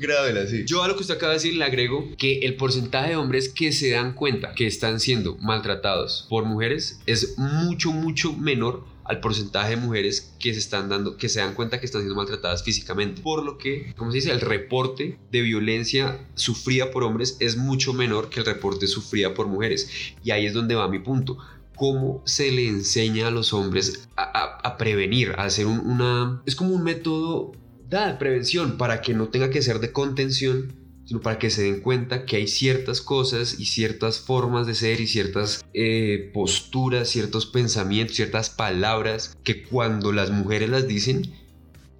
[0.07, 0.45] Grábela.
[0.65, 3.49] Yo a lo que usted acaba de decir le agrego que el porcentaje de hombres
[3.49, 9.21] que se dan cuenta que están siendo maltratados por mujeres es mucho, mucho menor al
[9.21, 12.63] porcentaje de mujeres que se están dando, que se dan cuenta que están siendo maltratadas
[12.63, 13.21] físicamente.
[13.21, 17.93] Por lo que, como se dice, el reporte de violencia sufrida por hombres es mucho
[17.93, 19.89] menor que el reporte sufrida por mujeres.
[20.25, 21.37] Y ahí es donde va mi punto.
[21.77, 26.41] ¿Cómo se le enseña a los hombres a, a- a prevenir, a hacer un- una...
[26.45, 27.53] Es como un método
[27.89, 30.73] da, de prevención para que no tenga que ser de contención,
[31.05, 34.99] sino para que se den cuenta que hay ciertas cosas y ciertas formas de ser
[34.99, 41.33] y ciertas eh, posturas, ciertos pensamientos, ciertas palabras que cuando las mujeres las dicen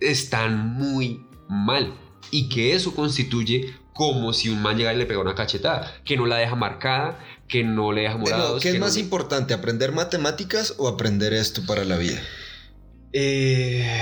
[0.01, 1.93] están muy mal
[2.31, 6.17] y que eso constituye como si un man llegara y le pega una cachetada, que
[6.17, 8.61] no la deja marcada, que no le deja Pero, morados.
[8.61, 12.21] ¿qué es que más importante, aprender matemáticas o aprender esto para la vida?
[13.11, 13.99] Eh,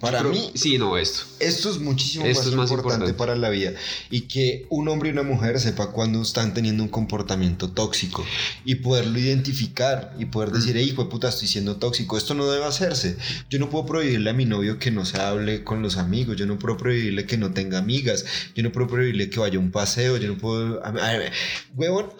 [0.00, 1.22] Para pero- mí, Sí, no, esto.
[1.40, 3.18] esto es muchísimo Esto más, es más importante, importante.
[3.18, 3.72] para la vida.
[4.10, 8.24] Y que un hombre y una mujer sepa cuando están teniendo un comportamiento tóxico
[8.64, 12.50] y poderlo identificar y poder decir, hey, hijo de puta, estoy siendo tóxico, esto no
[12.50, 13.16] debe hacerse.
[13.50, 16.46] Yo no puedo prohibirle a mi novio que no se hable con los amigos, yo
[16.46, 19.70] no puedo prohibirle que no tenga amigas, yo no puedo prohibirle que vaya a un
[19.70, 20.84] paseo, yo no puedo...
[20.84, 21.32] a- a-
[21.74, 22.10] huevón,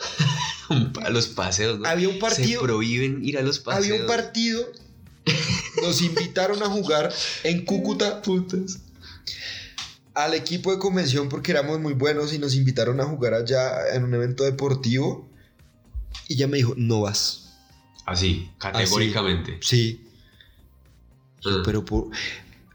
[1.03, 1.89] A los paseos, ¿no?
[1.89, 2.61] había un partido...
[2.61, 3.87] Se prohíben ir a los paseos.
[3.87, 4.67] Había un partido,
[5.83, 7.13] nos invitaron a jugar
[7.45, 8.79] en Cúcuta Putas.
[10.15, 14.03] al equipo de convención porque éramos muy buenos y nos invitaron a jugar allá en
[14.05, 15.29] un evento deportivo.
[16.27, 17.55] Y ella me dijo, no vas.
[18.05, 19.59] Así, categóricamente.
[19.63, 20.05] Sí.
[21.41, 21.63] Yo, Ah.
[21.65, 22.09] pero por...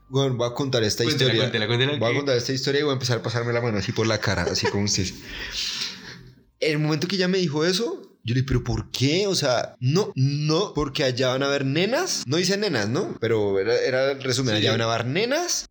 [0.09, 1.41] Bueno, voy a contar esta Cuéntela, historia.
[1.49, 3.77] cuéntela, cuéntela voy a contar esta historia y voy a empezar a pasarme la mano
[3.79, 5.07] así por la cara, así como usted.
[6.59, 9.27] En el momento que ella me dijo eso, yo le dije, pero ¿por qué?
[9.27, 12.23] O sea, no, no, porque allá van a haber nenas.
[12.25, 13.17] No dice nenas, ¿no?
[13.19, 14.61] Pero era, era el resumen, Sí.
[14.61, 15.67] allá van a haber nenas.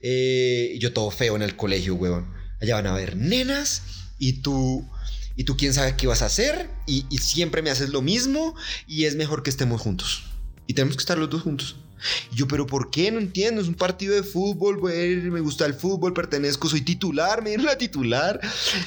[0.00, 2.32] Eh, y yo todo feo en el colegio, huevón.
[2.60, 3.82] Allá van a haber nenas
[4.18, 4.88] y tú...
[5.36, 8.54] Y tú quién sabe qué vas a hacer y, y siempre me haces lo mismo
[8.86, 10.22] y es mejor que estemos juntos.
[10.68, 11.74] Y tenemos que estar los dos juntos.
[12.32, 13.10] Y yo, pero ¿por qué?
[13.10, 13.60] No entiendo.
[13.60, 15.16] Es un partido de fútbol, güey.
[15.16, 18.40] Me gusta el fútbol, pertenezco, soy titular, me dieron la titular.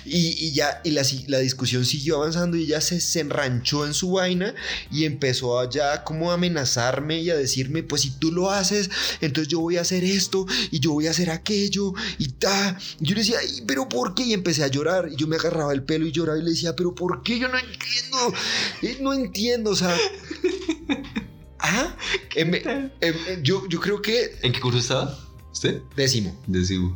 [0.06, 4.12] Y, ya, y la, la discusión siguió avanzando y ella se, se enranchó en su
[4.12, 4.54] vaina
[4.92, 8.90] y empezó a ya como amenazarme y a decirme, pues si tú lo haces,
[9.22, 12.78] entonces yo voy a hacer esto y yo voy a hacer aquello y ta.
[13.00, 14.24] Yo le decía, "Ay, pero ¿por qué?
[14.24, 15.10] Y empecé a llorar.
[15.12, 17.40] Y yo me agarraba el pelo y lloraba y le decía, pero ¿por qué?
[17.40, 18.34] Yo no entiendo.
[18.82, 19.96] Eh, No entiendo, o sea.
[21.60, 21.96] Ajá.
[22.36, 25.18] Em, em, em, yo, yo creo que ¿En qué curso estaba?
[25.52, 25.82] ¿Usted?
[25.96, 26.40] décimo.
[26.48, 26.96] Décimo.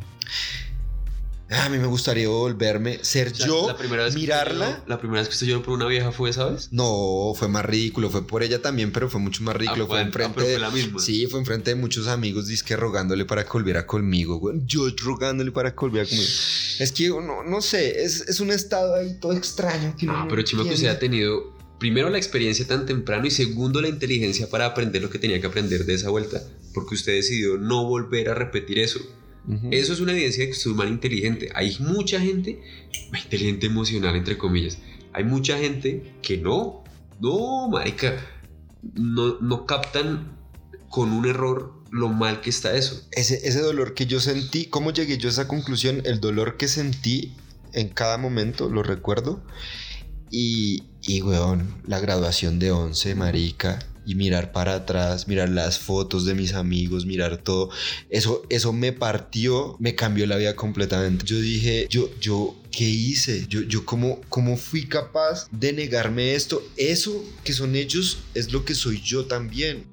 [1.50, 4.82] A mí me gustaría volverme, ser O sea, yo, la primera vez mirarla.
[4.86, 6.68] la primera vez que usted lloró por una vieja fue, ¿sabes?
[6.72, 9.84] No, fue más ridículo, fue por ella también, pero fue mucho más ridículo.
[9.84, 10.98] Ah, fue fue- enfrente ah, fue la misma.
[10.98, 14.60] Sí, fue enfrente de muchos amigos, disque rogándole para que volviera conmigo, güey.
[14.64, 16.26] Yo rogándole para que volviera conmigo.
[16.78, 19.94] Es que no, no sé, es, es un estado ahí todo extraño.
[19.98, 21.51] Que Ah, no pero chima que usted ha tenido
[21.82, 25.48] primero la experiencia tan temprano y segundo la inteligencia para aprender lo que tenía que
[25.48, 26.40] aprender de esa vuelta,
[26.72, 29.00] porque usted decidió no volver a repetir eso.
[29.72, 31.48] Eso es una evidencia de que usted es un inteligente.
[31.56, 32.62] Hay mucha gente,
[33.12, 34.78] inteligente emocional entre comillas,
[35.12, 36.84] hay mucha gente que no,
[37.20, 38.24] no, marica,
[38.94, 40.38] no, no captan
[40.88, 43.08] con un error lo mal que está eso.
[43.10, 46.00] Ese, ese dolor que yo sentí, ¿cómo llegué yo a esa conclusión?
[46.04, 47.34] El dolor que sentí
[47.72, 49.42] en cada momento, lo recuerdo.
[50.30, 56.24] Y, y weón, la graduación de 11, marica, y mirar para atrás, mirar las fotos
[56.24, 57.70] de mis amigos, mirar todo,
[58.10, 61.24] eso, eso me partió, me cambió la vida completamente.
[61.24, 63.46] Yo dije, yo, yo, ¿qué hice?
[63.48, 66.62] Yo, yo cómo, cómo fui capaz de negarme esto.
[66.76, 69.86] Eso que son ellos es lo que soy yo también.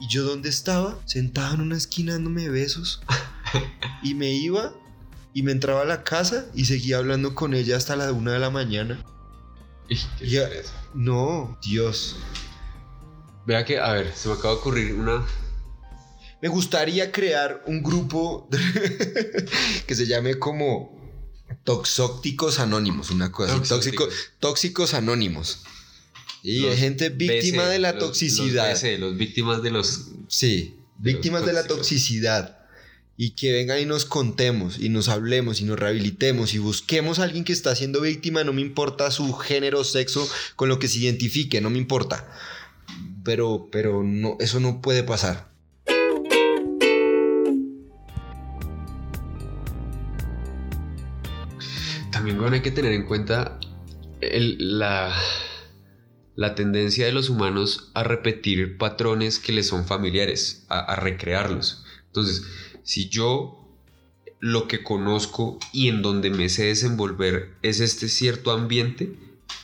[0.00, 1.00] ¿Y yo dónde estaba?
[1.06, 3.00] Sentado en una esquina dándome besos.
[4.02, 4.74] y me iba
[5.32, 8.38] y me entraba a la casa y seguía hablando con ella hasta la una de
[8.38, 9.04] la mañana.
[10.94, 12.16] No, Dios.
[13.46, 15.26] Vea que, a ver, se me acaba de ocurrir una.
[16.40, 18.48] Me gustaría crear un grupo
[19.86, 20.94] que se llame como
[21.64, 25.62] Toxócticos Anónimos, una cosa Tóxicos, tóxicos Anónimos.
[26.42, 28.70] Y hay gente víctima de la toxicidad.
[28.70, 30.08] Los, los víctimas de los.
[30.28, 32.63] Sí, víctimas de la toxicidad.
[33.16, 37.24] Y que vengan y nos contemos y nos hablemos y nos rehabilitemos y busquemos a
[37.24, 40.98] alguien que está siendo víctima, no me importa su género, sexo, con lo que se
[40.98, 42.28] identifique, no me importa
[43.24, 45.48] pero, pero no, eso no puede pasar.
[52.12, 53.58] También hay que tener en cuenta
[54.20, 55.14] la,
[56.36, 61.84] la tendencia de los humanos a repetir patrones que les son familiares, a, a recrearlos.
[62.06, 62.44] Entonces,
[62.84, 63.60] si yo
[64.38, 69.16] lo que conozco y en donde me sé desenvolver es este cierto ambiente,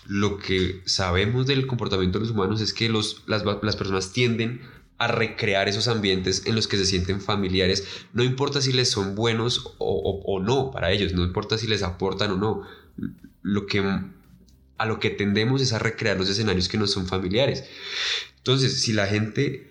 [0.06, 3.42] lo que sabemos del comportamiento de los humanos es que los, las,
[3.76, 4.62] personas tienden
[4.98, 9.14] a recrear esos ambientes en los que se sienten familiares, no importa si les son
[9.14, 12.62] buenos o, no para ellos, no importa si les aportan o no,
[13.42, 17.64] lo que, a lo que tendemos es a recrear los escenarios que no son familiares.
[18.38, 19.69] Entonces, si la gente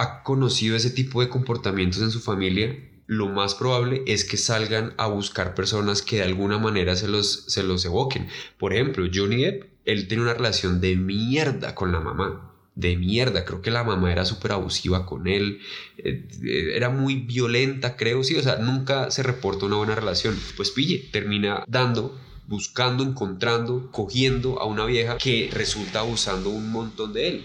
[0.00, 2.74] ha conocido ese tipo de comportamientos en su familia,
[3.06, 7.44] lo más probable es que salgan a buscar personas que de alguna manera se los,
[7.48, 8.28] se los evoquen.
[8.58, 12.50] Por ejemplo, Johnny Depp, él tiene una relación de mierda con la mamá.
[12.76, 15.60] De mierda, creo que la mamá era súper abusiva con él,
[15.98, 16.26] eh,
[16.74, 20.34] era muy violenta, creo, sí, o sea, nunca se reporta una buena relación.
[20.56, 27.12] Pues pille, termina dando buscando, encontrando, cogiendo a una vieja que resulta abusando un montón
[27.12, 27.44] de él.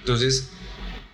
[0.00, 0.50] Entonces,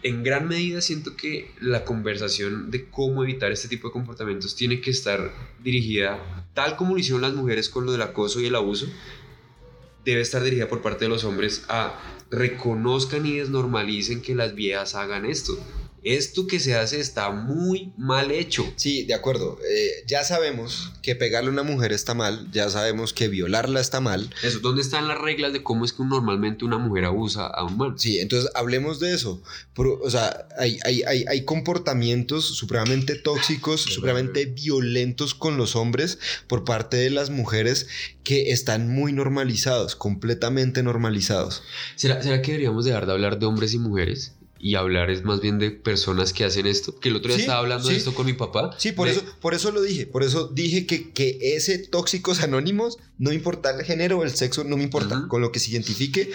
[0.02, 4.80] en gran medida siento que la conversación de cómo evitar este tipo de comportamientos tiene
[4.80, 5.32] que estar
[5.62, 8.86] dirigida, tal como lo hicieron las mujeres con lo del acoso y el abuso,
[10.04, 11.98] debe estar dirigida por parte de los hombres a
[12.30, 15.58] reconozcan y desnormalicen que las viejas hagan esto
[16.02, 18.70] esto que se hace está muy mal hecho.
[18.76, 19.58] Sí, de acuerdo.
[19.68, 24.00] Eh, ya sabemos que pegarle a una mujer está mal, ya sabemos que violarla está
[24.00, 24.30] mal.
[24.42, 27.76] Eso, ¿dónde están las reglas de cómo es que normalmente una mujer abusa a un
[27.76, 27.98] man?
[27.98, 29.42] Sí, entonces hablemos de eso.
[29.76, 36.64] o sea, hay, hay, hay, hay, comportamientos supremamente tóxicos, supremamente violentos con los hombres por
[36.64, 37.88] parte de las mujeres
[38.24, 41.62] que están muy normalizados, completamente normalizados.
[41.96, 44.34] ¿Será, ¿será que deberíamos dejar de hablar de hombres y mujeres?
[44.60, 46.98] Y hablar es más bien de personas que hacen esto.
[47.00, 48.70] Que el otro día estaba hablando de esto con mi papá.
[48.76, 50.06] Sí, por, eso, por eso lo dije.
[50.06, 54.64] Por eso dije que, que ese tóxicos anónimos, no importa el género o el sexo,
[54.64, 55.26] no me importa.
[55.28, 56.30] Con lo que se identifique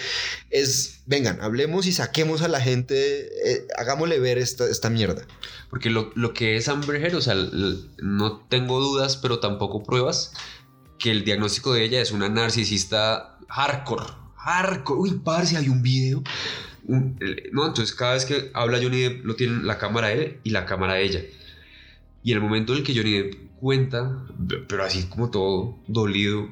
[0.50, 5.24] es, vengan, hablemos y saquemos a la gente, eh, hagámosle ver esta, esta mierda.
[5.70, 7.36] Porque lo, lo que es Amber o sea,
[7.98, 10.32] no tengo dudas, pero tampoco pruebas,
[10.98, 14.04] que el diagnóstico de ella es una narcisista hardcore.
[14.34, 15.00] Hardcore.
[15.00, 16.22] Uy, parce, hay un video
[16.86, 20.66] no, entonces cada vez que habla Johnny Depp lo tienen la cámara él y la
[20.66, 21.20] cámara ella.
[22.22, 24.26] Y el momento en el que Johnny Depp cuenta,
[24.68, 26.48] pero así como todo dolido,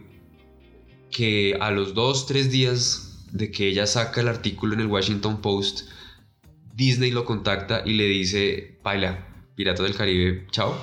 [1.11, 5.41] que a los dos, tres días de que ella saca el artículo en el Washington
[5.41, 5.89] Post,
[6.75, 10.77] Disney lo contacta y le dice, baila, Pirata del Caribe, chao.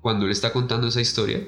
[0.00, 1.40] Cuando él está contando esa historia,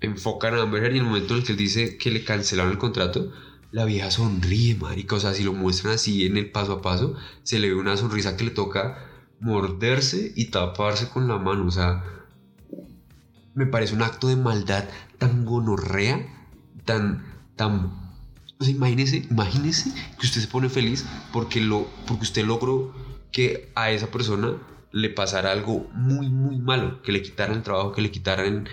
[0.00, 2.72] enfocan a Amber Heard y el momento en el que él dice que le cancelaron
[2.72, 3.30] el contrato,
[3.70, 5.16] la vieja sonríe, marica.
[5.16, 7.96] O sea, si lo muestran así en el paso a paso, se le ve una
[7.96, 9.04] sonrisa que le toca
[9.40, 11.66] morderse y taparse con la mano.
[11.66, 12.04] O sea,
[13.54, 14.84] me parece un acto de maldad
[15.18, 16.26] tan gonorrea,
[16.84, 17.24] tan,
[17.56, 17.92] tan...
[18.60, 22.92] O sea, imagínese, imagínese que usted se pone feliz porque, lo, porque usted logró
[23.30, 24.56] que a esa persona
[24.90, 28.68] le pasara algo muy, muy malo, que le quitaran el trabajo, que le quitaran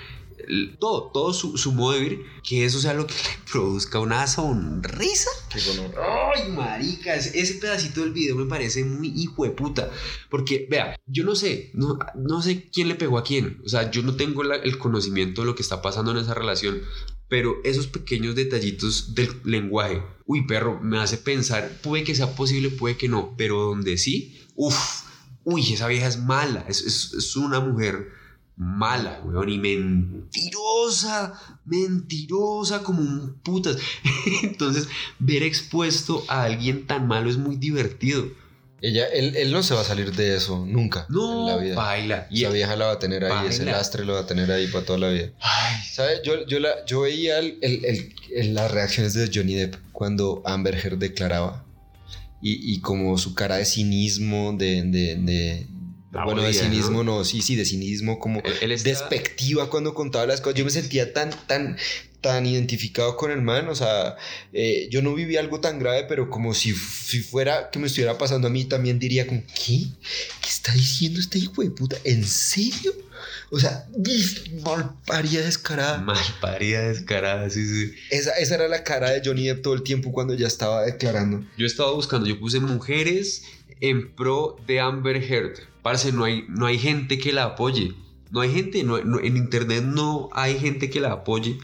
[0.80, 3.20] todo, todo su, su modo de vivir, que eso sea lo que le
[3.52, 5.30] produzca una sonrisa.
[5.50, 5.60] Qué.
[6.36, 9.90] Ay, marica, ese, ese pedacito del video me parece muy hijo de puta.
[10.30, 13.62] Porque, vea, yo no sé, no, no sé quién le pegó a quién.
[13.66, 16.34] O sea, yo no tengo la- el conocimiento de lo que está pasando en esa
[16.34, 16.82] relación.
[17.28, 22.70] Pero esos pequeños detallitos del lenguaje, uy, perro, me hace pensar, puede que sea posible,
[22.70, 25.02] puede que no, pero donde sí, uff,
[25.44, 28.10] uy, esa vieja es mala, es, es- es una mujer
[28.58, 31.34] mala, weón, y mentirosa,
[31.66, 33.78] mentirosa como un putas.
[34.44, 34.88] Entonces,
[35.20, 38.28] ver expuesto a alguien tan malo es muy divertido.
[38.82, 41.76] Ella, él, él no se va a salir de eso nunca No, en la vida.
[41.76, 42.28] baila.
[42.30, 44.68] Y Esa vieja la va a tener ahí, ese lastre lo va a tener ahí
[44.68, 45.32] para toda la vida.
[45.40, 46.22] Ay, ¿Sabes?
[46.24, 50.44] Yo, yo, la, yo veía el- el- el- el- las reacciones de Johnny Depp cuando
[50.46, 51.64] Amber Heard declaraba.
[52.42, 54.84] Y, y como su cara de cinismo, de...
[54.84, 55.68] de, de-
[56.16, 57.18] La bueno, de cinismo ¿no?
[57.18, 60.58] no, sí, sí, de cinismo, como él, él despectiva cuando contaba las cosas.
[60.58, 61.78] Yo me sentía tan, tan,
[62.22, 63.68] tan identificado con el man.
[63.68, 64.16] O sea,
[64.54, 68.18] eh, yo no viví algo tan grave, pero como si, si fuera que me estuviera
[68.18, 69.84] pasando a mí, también diría como, ¿qué?
[70.42, 71.98] ¿Qué está diciendo este hijo de puta?
[72.04, 72.94] ¿En serio?
[73.52, 73.88] O sea,
[74.64, 76.00] malparía descarada.
[76.00, 77.94] Mal parida, descarada, sí, sí.
[78.10, 81.46] Esa, esa era la cara de Johnny Depp todo el tiempo cuando ya estaba declarando.
[81.58, 83.44] Yo estaba buscando, yo puse mujeres
[83.82, 85.75] en pro de Amber Heard.
[85.86, 87.94] Parce, no hay, no hay gente que la apoye.
[88.32, 91.60] No hay gente, no- en internet no hay gente que la apoye.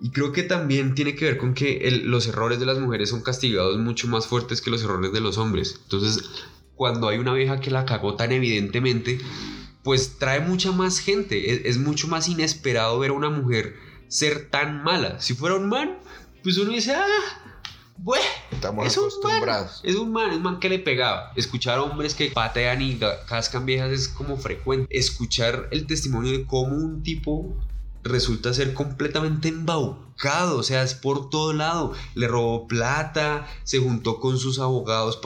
[0.00, 3.22] Y creo que también tiene que ver con que los errores de las mujeres son
[3.22, 5.80] castigados mucho más fuertes que los errores de los hombres.
[5.82, 6.30] Entonces,
[6.76, 9.18] cuando hay una vieja que la cagó tan evidentemente,
[9.82, 11.52] pues trae mucha más gente.
[11.52, 13.74] Es, es mucho más inesperado ver a una mujer
[14.06, 15.20] ser tan mala.
[15.20, 15.98] Si fuera un man,
[16.44, 17.47] pues uno dice, ah,
[17.98, 18.24] bueno.
[18.50, 19.80] Estamos Es un man, acostumbrados.
[19.84, 21.32] es un man, es un man que le pegaba.
[21.36, 24.86] Escuchar hombres que patean y cascan viejas es como frecuente.
[24.96, 27.54] Escuchar el testimonio de cómo un tipo
[28.04, 31.92] resulta ser completamente embaucado, o sea, es por todo lado.
[32.14, 35.20] Le robó plata, se juntó con sus abogados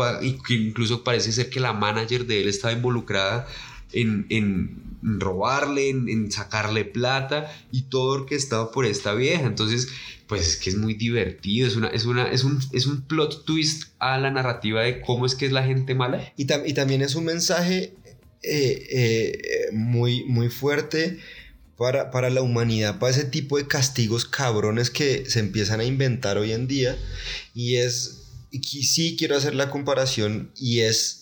[0.49, 3.47] incluso parece ser que la manager de él estaba involucrada
[3.93, 9.47] en, en robarle, en, sacarle plata y todo orquestado por esta vieja.
[9.47, 9.89] Entonces,
[10.29, 13.45] pues es que es muy divertido, es, una, es, una, es, un, es un plot
[13.45, 16.33] twist a la narrativa de cómo es que es la gente mala.
[16.37, 17.95] Y, tam- y también es un mensaje
[18.43, 19.39] eh, eh,
[19.73, 21.19] muy, muy fuerte
[21.77, 26.39] para, para la humanidad, para ese tipo de castigos cabrones que se empiezan a inventar
[26.39, 26.97] hoy en día.
[27.55, 31.22] Y es, y sí quiero hacer la comparación, y es,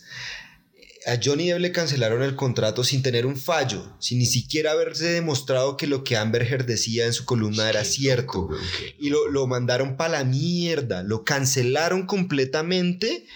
[1.07, 5.07] a Johnny Depp le cancelaron el contrato sin tener un fallo, sin ni siquiera haberse
[5.07, 8.57] demostrado que lo que Amber Heard decía en su columna era cierto loco,
[8.99, 13.27] y lo, lo mandaron para la mierda, lo cancelaron completamente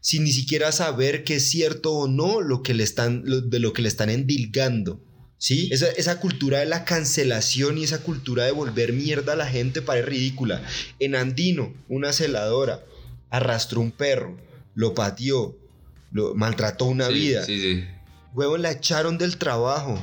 [0.00, 3.58] sin ni siquiera saber que es cierto o no lo que le están, lo- de
[3.58, 5.04] lo que le están endilgando.
[5.42, 5.70] ¿Sí?
[5.72, 9.80] Esa, esa cultura de la cancelación y esa cultura de volver mierda a la gente
[9.80, 10.62] parece ridícula.
[10.98, 12.84] En Andino, una celadora
[13.30, 14.38] arrastró un perro,
[14.74, 15.56] lo pateó,
[16.12, 17.44] lo maltrató una Sí, vida.
[17.44, 17.84] Sí, sí.
[18.34, 20.00] Huevón, la echaron del trabajo.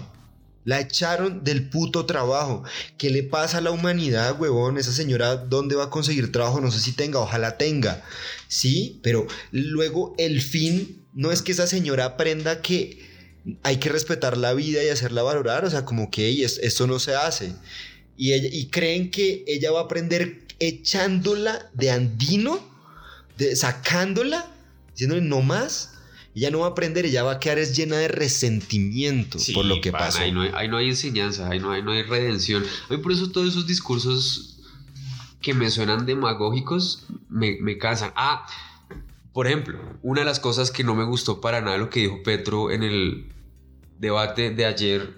[0.66, 2.64] La echaron del puto trabajo.
[2.98, 4.78] ¿Qué le pasa a la humanidad, huevón?
[4.78, 6.60] Esa señora, ¿dónde va a conseguir trabajo?
[6.60, 8.04] No sé si tenga, ojalá tenga.
[8.50, 13.00] Sí, pero luego el fin no es que esa señora aprenda que
[13.64, 15.64] hay que respetar la vida y hacerla valorar.
[15.64, 17.54] O sea, como que "Ey, es- esto no se hace.
[18.18, 22.60] Y, ella- y creen que ella va a aprender echándola de andino,
[23.38, 24.52] de, sacándola,
[24.92, 25.92] diciéndole no más.
[26.38, 29.66] Ella no va a aprender, ella va a quedar es llena de resentimiento Sí, por
[29.66, 30.20] lo que pasó.
[30.20, 32.64] Ahí no, hay, ahí no hay enseñanza, ahí no hay, no hay redención.
[32.90, 34.60] A mí por eso todos esos discursos
[35.42, 38.12] que me suenan demagógicos me, me cansan.
[38.16, 38.46] Ah,
[39.34, 42.22] por ejemplo, una de las cosas que no me gustó para nada lo que dijo
[42.24, 43.26] Petro en el
[44.00, 45.14] debate de ayer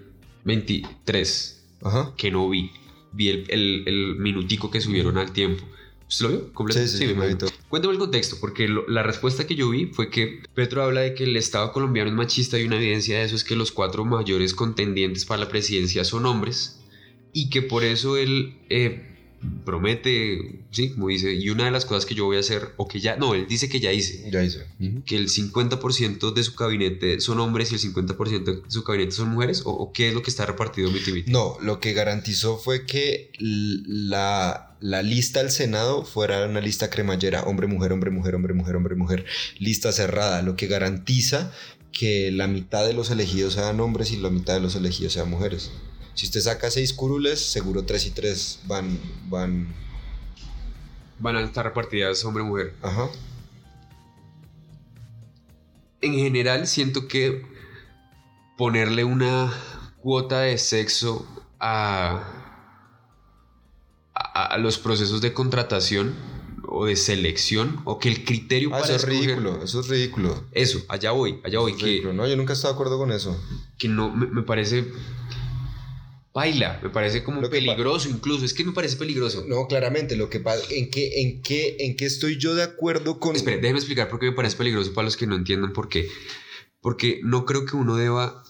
[0.46, 2.14] 23, Ajá.
[2.18, 2.72] que no vi.
[3.12, 5.66] Vi el, el- el minutico que subieron al tiempo.
[6.10, 6.54] ¿Usted lo vio?
[6.54, 6.82] ¿Completo?
[6.82, 7.52] Sí, sí, me vi todo.
[7.70, 11.14] Cuéntame el contexto, porque lo- la respuesta que yo vi fue que Petro habla de
[11.14, 14.06] que el Estado colombiano es machista y una evidencia de eso es que los cuatro
[14.06, 16.82] mayores contendientes para la presidencia son hombres
[17.32, 19.09] y que por eso él eh,
[19.66, 22.88] promete, sí, como dice, y una de las cosas que yo voy a hacer, o
[22.88, 24.44] que ya, no, él dice que ya hice, Ya
[25.06, 29.30] que el 50% de su gabinete son hombres y el 50% de su gabinete son
[29.30, 31.32] mujeres, o, o qué es lo que está repartido miti miti?
[31.32, 37.44] No, lo que garantizó fue que la, la lista del Senado fuera una lista cremallera,
[37.44, 39.26] hombre, mujer, hombre, mujer, hombre, mujer, hombre, mujer,
[39.58, 41.52] lista cerrada, lo que garantiza
[41.92, 45.30] que la mitad de los elegidos sean hombres y la mitad de los elegidos sean
[45.30, 45.72] mujeres.
[46.20, 49.00] Si usted saca seis curules, seguro tres y tres van,
[49.30, 49.74] van,
[51.18, 52.74] Van a estar repartidas hombre-mujer.
[52.82, 53.08] ajá.
[56.02, 57.46] en general siento que
[58.58, 59.52] ponerle una
[60.02, 61.26] cuota de sexo
[61.60, 62.24] a,
[64.14, 66.16] a, a los procesos de contratación
[66.72, 69.88] o de selección o que el criterio Ah, para eso es escoger- ridículo, eso es
[69.88, 70.44] ridículo.
[70.52, 72.14] Eso, allá voy, allá voy, que, ridículo.
[72.14, 73.38] No, yo nunca he estado de acuerdo con eso.
[73.78, 74.86] que no me, me parece
[76.34, 79.44] baila, me parece como Lo peligroso incluso, es que me parece peligroso.
[79.48, 83.20] No, claramente, lo que pasa, ¿en qué, en qué, en qué estoy yo de acuerdo
[83.20, 83.36] con...
[83.36, 86.08] Espere, déjeme explicar por qué me parece peligroso para los que no entiendan por qué.
[86.82, 88.44] Porque no creo que uno deba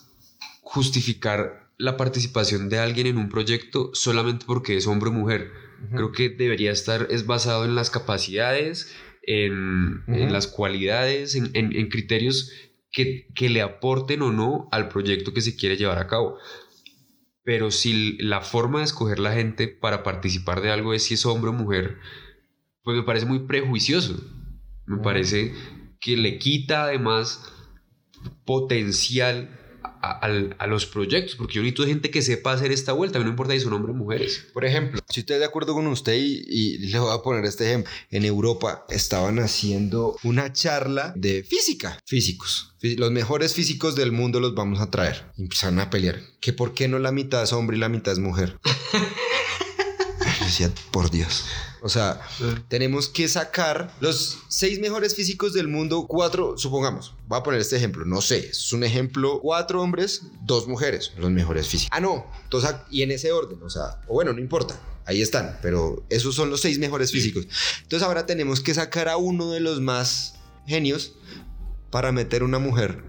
[0.62, 5.52] justificar la participación de alguien en un proyecto solamente porque es hombre o mujer.
[5.92, 11.88] Creo que debería estar es basado en las capacidades, en, las cualidades, en, en- en
[11.88, 12.52] criterios
[12.92, 16.38] que, que le aporten o no al proyecto que se quiere llevar a cabo.
[17.50, 21.26] Pero si la forma de escoger la gente para participar de algo es si es
[21.26, 21.98] hombre o mujer,
[22.84, 24.24] pues me parece muy prejuicioso.
[24.86, 25.56] Me parece
[26.00, 27.52] que le quita además
[28.46, 29.59] potencial
[30.02, 30.26] a,
[30.58, 33.60] a los proyectos, porque yo necesito gente que sepa hacer esta vuelta, no importa si
[33.60, 34.48] son hombres o mujeres.
[34.54, 37.66] Por ejemplo, si estoy de acuerdo con usted y, y le voy a poner este
[37.68, 42.74] ejemplo, en Europa estaban haciendo una charla de física, físicos.
[42.82, 45.26] Fí- Los mejores físicos del mundo los vamos a traer.
[45.38, 46.20] Y empezaron a pelear.
[46.40, 48.58] Que por qué no la mitad es hombre y la mitad es mujer.
[50.46, 51.46] Decía, por Dios.
[51.82, 52.20] O sea,
[52.68, 57.78] tenemos que sacar los seis mejores físicos del mundo, cuatro, supongamos, voy a poner este
[57.78, 61.96] ejemplo, no sé, es un ejemplo, cuatro hombres, dos mujeres, los mejores físicos.
[61.96, 65.58] Ah, no, entonces, y en ese orden, o sea, o bueno, no importa, ahí están,
[65.62, 67.48] pero esos son los seis mejores físicos.
[67.82, 70.36] Entonces ahora tenemos que sacar a uno de los más
[70.68, 71.14] genios
[71.90, 73.04] para meter una mujer,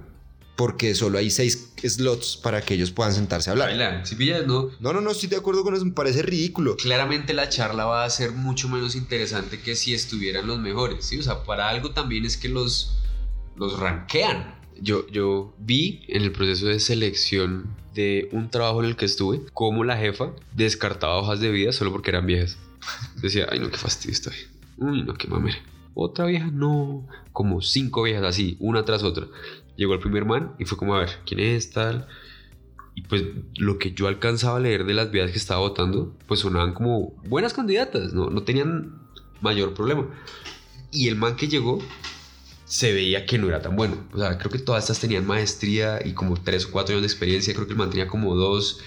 [0.61, 3.69] porque solo hay seis slots para que ellos puedan sentarse a hablar.
[3.71, 4.69] Baila, si pillas, no.
[4.79, 6.77] No, no, no, estoy de acuerdo con eso, me parece ridículo.
[6.77, 11.19] Claramente la charla va a ser mucho menos interesante que si estuvieran los mejores, ¿sí?
[11.19, 12.99] O sea, para algo también es que los,
[13.57, 14.55] los rankean.
[14.79, 19.41] Yo, yo vi en el proceso de selección de un trabajo en el que estuve
[19.55, 22.59] cómo la jefa descartaba hojas de vida solo porque eran viejas.
[23.23, 24.35] Decía, ay no, qué fastidio estoy.
[24.77, 25.57] Uy, no, qué mamera.
[25.95, 27.07] Otra vieja, no.
[27.33, 29.27] Como cinco viejas así, una tras otra.
[29.81, 32.07] Llegó el primer man y fue como, a ver, ¿quién es tal?
[32.95, 33.25] Y pues
[33.57, 37.15] lo que yo alcanzaba a leer de las vidas que estaba votando, pues sonaban como
[37.27, 39.09] buenas candidatas, no, no tenían
[39.41, 40.07] mayor problema.
[40.93, 41.79] Y el man que llegó
[42.67, 43.97] se veía que no era tan bueno.
[44.13, 47.07] O sea, creo que todas estas tenían maestría y como tres o cuatro años de
[47.07, 47.55] experiencia.
[47.55, 48.81] Creo que el man tenía como dos.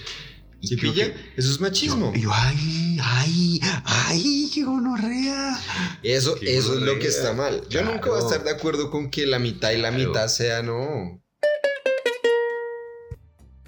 [0.64, 1.12] Y ¿Sí creo pilla?
[1.12, 2.12] que- Eso es machismo.
[2.14, 5.58] y yo, ay, ay, ay, qué gonorrea.
[6.02, 7.60] Eso, Qué eso es lo que está mal.
[7.68, 7.92] Yo Claro.
[7.94, 10.08] nunca voy a estar de acuerdo con que la mitad y la Claro.
[10.08, 11.20] mitad sea no.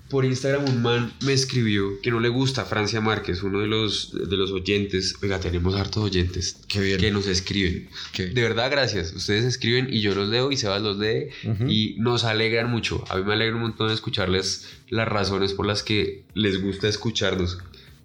[0.08, 4.12] Por Instagram un man me escribió que no le gusta Francia Márquez, uno de los,
[4.12, 5.14] de los oyentes.
[5.22, 6.98] Oiga, tenemos hartos oyentes Qué bien.
[7.00, 7.88] que nos escriben.
[8.12, 9.12] Qué- De verdad, gracias.
[9.14, 11.66] Ustedes escriben y yo los leo y Sebas los lee Ujú.
[11.68, 13.02] y nos alegran mucho.
[13.10, 17.58] A mí me alegra un montón escucharles las razones por las que les gusta escucharnos.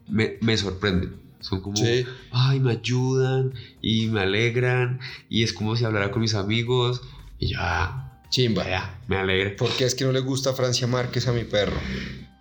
[0.10, 1.14] Me, me sorprenden.
[1.40, 2.06] Son como, Sí.
[2.32, 5.00] ay, me ayudan y me alegran
[5.30, 7.02] y es como si hablara con mis amigos
[7.40, 8.01] y ya,
[8.32, 8.68] Chimba.
[8.68, 9.56] ya, me alegra.
[9.58, 11.80] ¿Por qué es que no le gusta Francia Márquez a mi perro?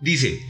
[0.00, 0.40] Dice,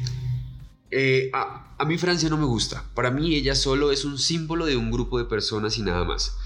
[0.90, 2.84] eh, a, a mí Francia no me gusta.
[2.94, 6.36] Para mí ella solo es un símbolo de un grupo de personas y nada más.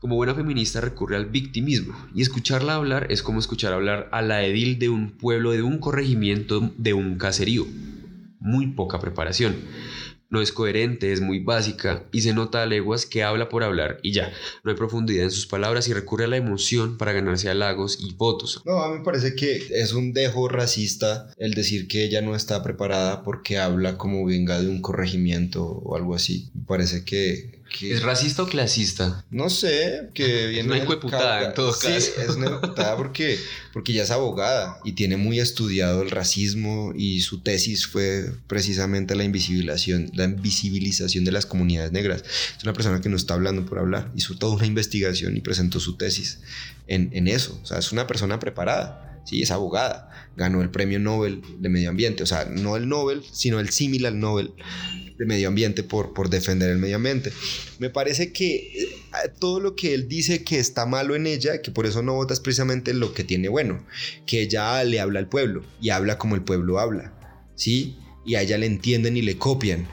[0.00, 4.44] Como buena feminista recurre al victimismo y escucharla hablar es como escuchar hablar a la
[4.44, 7.66] edil de un pueblo, de un corregimiento, de un caserío.
[8.38, 9.54] Muy poca preparación.
[10.32, 13.98] No es coherente, es muy básica y se nota a leguas que habla por hablar
[14.02, 14.32] y ya.
[14.64, 18.14] No hay profundidad en sus palabras y recurre a la emoción para ganarse halagos y
[18.14, 18.62] votos.
[18.64, 22.34] No, a mí me parece que es un dejo racista el decir que ella no
[22.34, 26.50] está preparada porque habla como venga de un corregimiento o algo así.
[26.54, 27.60] Me parece que...
[27.78, 29.24] que- ¿Es racista o clasista?
[29.30, 30.68] no sé, que viene...
[30.68, 31.48] una hijueputada, Cauca.
[31.48, 32.10] en todo Sí, caso.
[32.22, 33.38] es una hijueputada porque,
[33.72, 39.14] porque ella es abogada y tiene muy estudiado el racismo y su tesis fue precisamente
[39.14, 42.22] la invisibilización, la invisibilización de las comunidades negras.
[42.56, 44.10] Es una persona que no está hablando por hablar.
[44.14, 46.40] Hizo toda una investigación y presentó su tesis
[46.86, 47.58] en, en eso.
[47.62, 49.20] O sea, es una persona preparada.
[49.24, 50.10] Sí, es abogada.
[50.36, 52.22] Ganó el premio Nobel de Medio Ambiente.
[52.22, 54.52] O sea, no el Nobel, sino el símil al Nobel
[55.22, 57.32] de Medio Ambiente por, por defender el medio ambiente.
[57.78, 58.88] Me parece que eh,
[59.38, 62.34] todo lo que él dice que está malo en ella, que por eso no vota,
[62.34, 63.86] es precisamente lo que tiene bueno.
[64.26, 67.12] Que ella le habla al pueblo y habla como el pueblo habla.
[67.54, 67.96] ¿Sí?
[68.26, 69.86] Y a ella le entienden y le copian.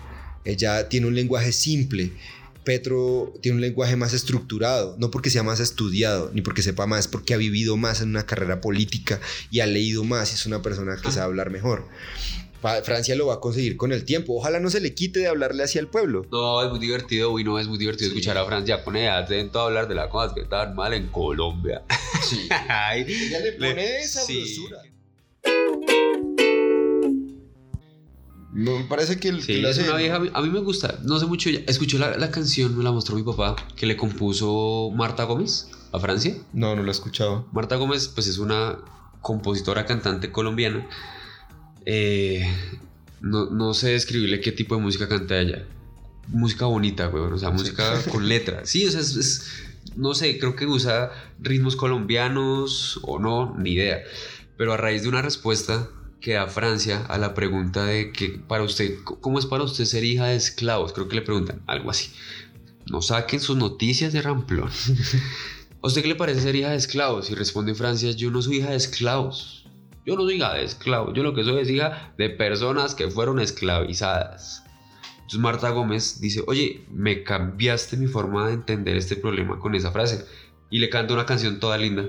[0.45, 2.11] Ella tiene un lenguaje simple.
[2.63, 7.07] Petro tiene un lenguaje más estructurado, no porque sea más estudiado, ni porque sepa más,
[7.07, 9.19] porque ha vivido más en una carrera política
[9.49, 11.87] y ha leído más y es una persona que sabe hablar mejor.
[12.83, 14.35] Francia lo va a conseguir con el tiempo.
[14.37, 16.25] Ojalá no se le quite de hablarle hacia el pueblo.
[16.31, 19.59] No, es muy divertido, uy, no, es muy divertido escuchar a Francia con ella atento
[19.59, 21.83] a hablar de las cosas que están mal en Colombia.
[22.27, 22.49] Sí.
[22.69, 24.43] Ay, Ella le pone esa sí.
[28.51, 30.99] me parece que, el, Sí, que lo es hace- una vieja, a mí- me gusta,
[31.03, 31.61] no sé mucho, ella.
[31.67, 35.99] escuché la, la canción, me la mostró mi papá, que le compuso Marta Gómez a
[35.99, 36.35] Francia.
[36.53, 37.47] No, no lo he escuchado.
[37.51, 38.79] Marta Gómez, pues es una
[39.21, 40.87] compositora, cantante colombiana.
[41.85, 42.45] Eh,
[43.21, 45.65] no, no sé describirle qué tipo de música canta ella.
[46.27, 48.65] Música bonita, güey, o sea, música con letra.
[48.65, 49.51] Sí, o sea, es, es-
[49.95, 54.01] no sé, creo que usa ritmos colombianos o no, ni idea.
[54.57, 55.89] Pero a raíz de una respuesta
[56.21, 60.03] que da Francia a la pregunta de que para usted, ¿cómo es para usted ser
[60.03, 60.93] hija de esclavos?
[60.93, 62.11] Creo que le preguntan algo así.
[62.91, 64.69] No saquen sus noticias de ramplón.
[65.81, 67.29] ¿A usted qué le parece ser hija de esclavos?
[67.31, 69.58] Y responde Francia, yo no soy hija de esclavos.
[70.09, 71.13] Yo no soy de esclavos.
[71.15, 74.63] Yo lo que soy es hija de personas que fueron esclavizadas.
[75.15, 79.91] Entonces Marta Gómez dice, oye, me cambiaste mi forma de entender este problema con esa
[79.91, 80.25] frase.
[80.71, 82.05] Y le canta una canción toda linda.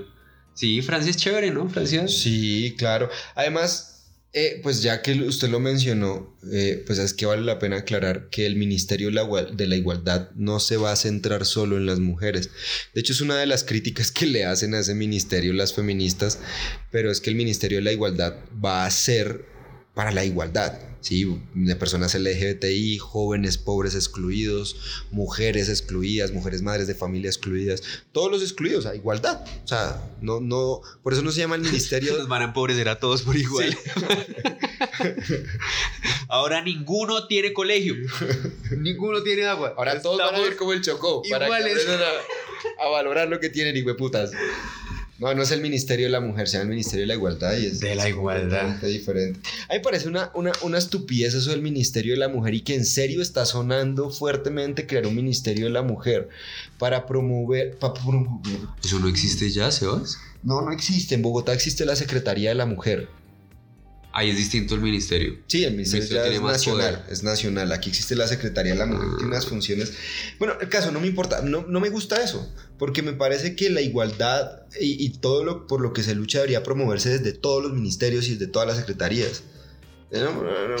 [0.53, 1.69] Sí, Francia es chévere, ¿no?
[1.69, 2.07] Francia.
[2.07, 3.09] Sí, claro.
[3.35, 3.90] Además,
[4.33, 8.29] eh, pues ya que usted lo mencionó, eh, pues es que vale la pena aclarar
[8.29, 12.49] que el Ministerio de la, Igualdad no se va a centrar solo en las mujeres.
[12.93, 16.39] De hecho, es una de las críticas que le hacen a ese ministerio las feministas,
[16.91, 19.45] pero es que el Ministerio de la Igualdad va a ser
[19.93, 21.39] para la igualdad, ¿sí?
[21.53, 28.41] De personas LGBTI, jóvenes pobres excluidos, mujeres excluidas, mujeres madres de familia excluidas, todos los
[28.41, 29.43] excluidos, a igualdad.
[29.63, 32.89] O sea, no, no, por eso no se llama el Ministerio Nos van a empobrecer
[32.89, 33.75] a todos por igual.
[36.27, 37.95] Ahora ninguno tiene colegio.
[38.77, 39.73] ninguno tiene agua.
[39.77, 41.21] Ahora todos van a ver como el chocó.
[41.29, 41.75] Para que
[42.79, 44.31] a valorar lo que tienen, hijueputas.
[45.21, 47.55] No, no es el Ministerio de la Mujer, se llama el Ministerio de la Igualdad
[47.55, 48.75] y es De la es igualdad.
[48.81, 49.39] diferente.
[49.69, 52.61] A mí me parece una, una, una estupidez eso del Ministerio de la Mujer y
[52.61, 56.27] que en serio está sonando fuertemente crear un Ministerio de la Mujer
[56.79, 57.77] para promover.
[57.77, 58.61] Para promover.
[58.83, 60.17] Eso no existe ya, Sebas.
[60.41, 61.13] No, no existe.
[61.13, 63.07] En Bogotá existe la Secretaría de la Mujer.
[64.13, 65.37] Ahí es distinto el ministerio.
[65.47, 67.13] Sí, el ministerio, ministerio ya tiene es más nacional, poder.
[67.13, 67.71] es nacional.
[67.71, 69.15] Aquí existe la Secretaría de la Mujer, Ah.
[69.17, 69.93] tiene unas funciones.
[70.37, 73.69] Bueno, el caso no me importa, no, no me gusta eso, porque me parece que
[73.69, 77.63] la igualdad y, y todo lo por lo que se lucha debería promoverse desde todos
[77.63, 79.43] los ministerios y desde todas las secretarías.
[80.11, 80.77] No, no, no,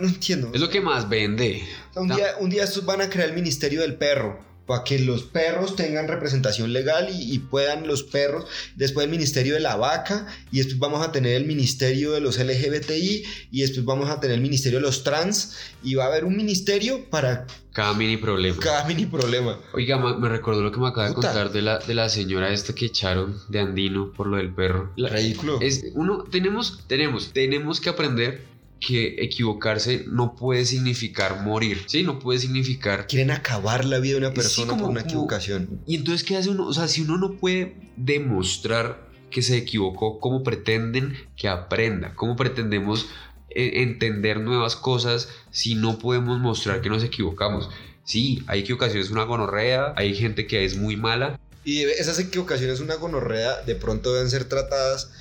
[0.00, 0.50] no entiendo.
[0.52, 1.62] Es lo que más vende.
[1.90, 4.38] O sea, un, día, un día estos van a crear el Ministerio del Perro.
[4.66, 8.46] Para que los perros tengan representación legal y, y puedan los perros.
[8.76, 10.26] Después el Ministerio de la Vaca.
[10.50, 13.24] Y después vamos a tener el Ministerio de los LGBTI.
[13.50, 15.56] Y después vamos a tener el Ministerio de los Trans.
[15.82, 18.56] Y va a haber un ministerio para Cada mini problema.
[18.60, 19.58] cada mini problema.
[19.74, 21.28] Oiga, me recordó lo que me acaba de Puta.
[21.32, 24.92] contar de la, de la señora esta que echaron de Andino por lo del perro.
[24.96, 25.58] La- Ridículo.
[25.60, 28.51] es, uno, tenemos, tenemos, tenemos que aprender
[28.84, 32.02] que equivocarse no puede significar morir, ¿sí?
[32.02, 33.06] No puede significar...
[33.06, 35.80] Quieren acabar la vida de una Sí, persona como- por una como- equivocación.
[35.86, 36.66] Y entonces, ¿qué hace uno?
[36.66, 42.14] O sea, si uno no puede demostrar que se equivocó, ¿cómo pretenden que aprenda?
[42.16, 43.06] ¿Cómo pretendemos
[43.54, 47.70] eh, entender nuevas cosas si no podemos mostrar que nos equivocamos?
[48.04, 52.96] Sí, hay equivocaciones, una gonorrea, hay gente que es muy mala, Y esas equivocaciones, una
[52.96, 55.12] gonorrea, de pronto deben ser tratadas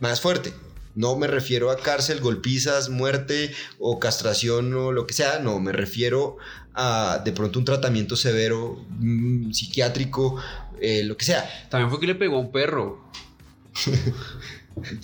[0.00, 0.54] más fuerte.
[0.94, 5.38] No me refiero a cárcel, golpizas, muerte o castración o lo que sea.
[5.38, 6.36] No, me refiero
[6.74, 10.36] a de pronto un tratamiento severo, mm, psiquiátrico,
[10.80, 11.48] eh, lo que sea.
[11.68, 13.04] También fue que le pegó a un perro.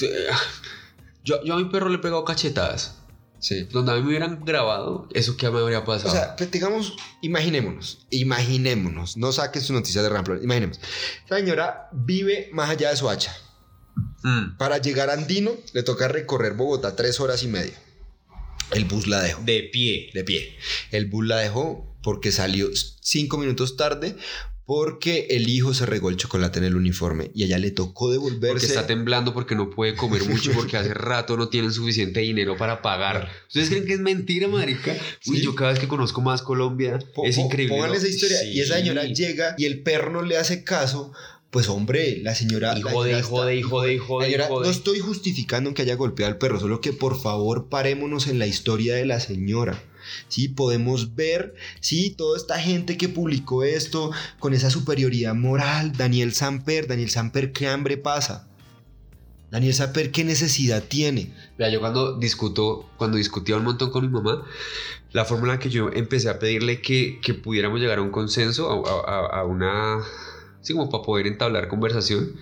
[1.24, 2.96] yo, yo a mi perro le he pegado cachetadas.
[3.38, 3.64] Sí.
[3.70, 6.10] Donde a mí me hubieran grabado, eso que me habría pasado.
[6.10, 10.80] O sea, pues, digamos, imaginémonos, imaginémonos, no saques su noticia de Ramplo, imaginemos.
[11.28, 13.36] La señora vive más allá de su hacha.
[14.22, 17.74] Mm, Para llegar a Andino le toca recorrer Bogotá tres horas y media.
[18.72, 19.42] El bus la dejó.
[19.44, 20.10] de pie.
[20.12, 20.56] de pie.
[20.90, 22.68] El bus la dejó porque salió
[23.00, 24.16] cinco minutos tarde
[24.64, 28.14] porque el hijo se regó el chocolate en el uniforme y ella le tocó Porque
[28.14, 28.66] devolverse.
[28.66, 32.82] está temblando porque no puede comer mucho porque hace rato no tienen suficiente dinero para
[32.82, 33.30] pagar.
[33.46, 34.92] ¿Ustedes creen que es mentira, marica?
[35.26, 35.44] Uy, Sí.
[35.44, 37.76] yo cada vez que conozco más Colombia Po- es increíble.
[37.76, 38.02] Pónganle ¿no?
[38.02, 38.40] esa historia.
[38.40, 38.48] Sí.
[38.54, 41.12] Y esa señora llega y el perro no le hace caso.
[41.56, 42.74] Pues hombre, la señora...
[42.76, 44.66] La jode, y está- jode, y jode, La y señora- jode.
[44.66, 48.46] No estoy justificando que haya golpeado al perro, solo que por favor parémonos en la
[48.46, 49.82] historia de la señora.
[50.28, 56.34] Sí, podemos ver, sí, toda esta gente que publicó esto con esa superioridad moral, Daniel
[56.34, 58.46] Samper, Daniel Samper, ¿qué hambre pasa?
[59.50, 61.32] Daniel Samper, ¿qué necesidad tiene?
[61.56, 64.44] Vea, yo cuando discuto, cuando discutía un montón con mi mamá,
[65.12, 68.10] la forma en la que yo empecé a pedirle que, que pudiéramos llegar a un
[68.10, 70.00] consenso, a, a- a una...
[70.66, 72.34] Así como para poder entablar conversación,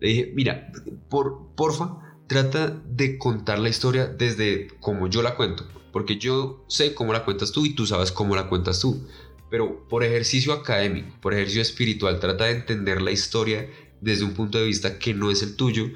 [0.00, 0.72] le dije, mira,
[1.10, 6.94] por, porfa, trata de contar la historia desde como yo la cuento, porque yo sé
[6.94, 9.06] cómo la cuentas tú y tú sabes cómo la cuentas tú.
[9.50, 13.68] Pero por ejercicio académico, por ejercicio espiritual, trata de entender la historia
[14.00, 15.90] desde un punto de vista que no es el tuyo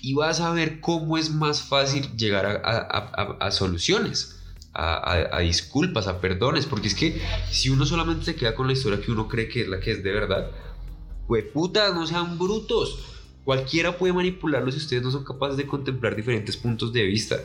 [0.00, 4.40] y vas a ver cómo es más fácil llegar a, a- soluciones,
[4.72, 7.20] a disculpas, a perdones, porque es que
[7.50, 9.90] si uno solamente se queda con la historia que uno cree que es la que
[9.90, 10.50] es de verdad,
[11.52, 13.16] putas, no sean brutos.
[13.44, 17.36] Cualquiera puede manipularlo si ustedes no son capaces de contemplar diferentes puntos de vista.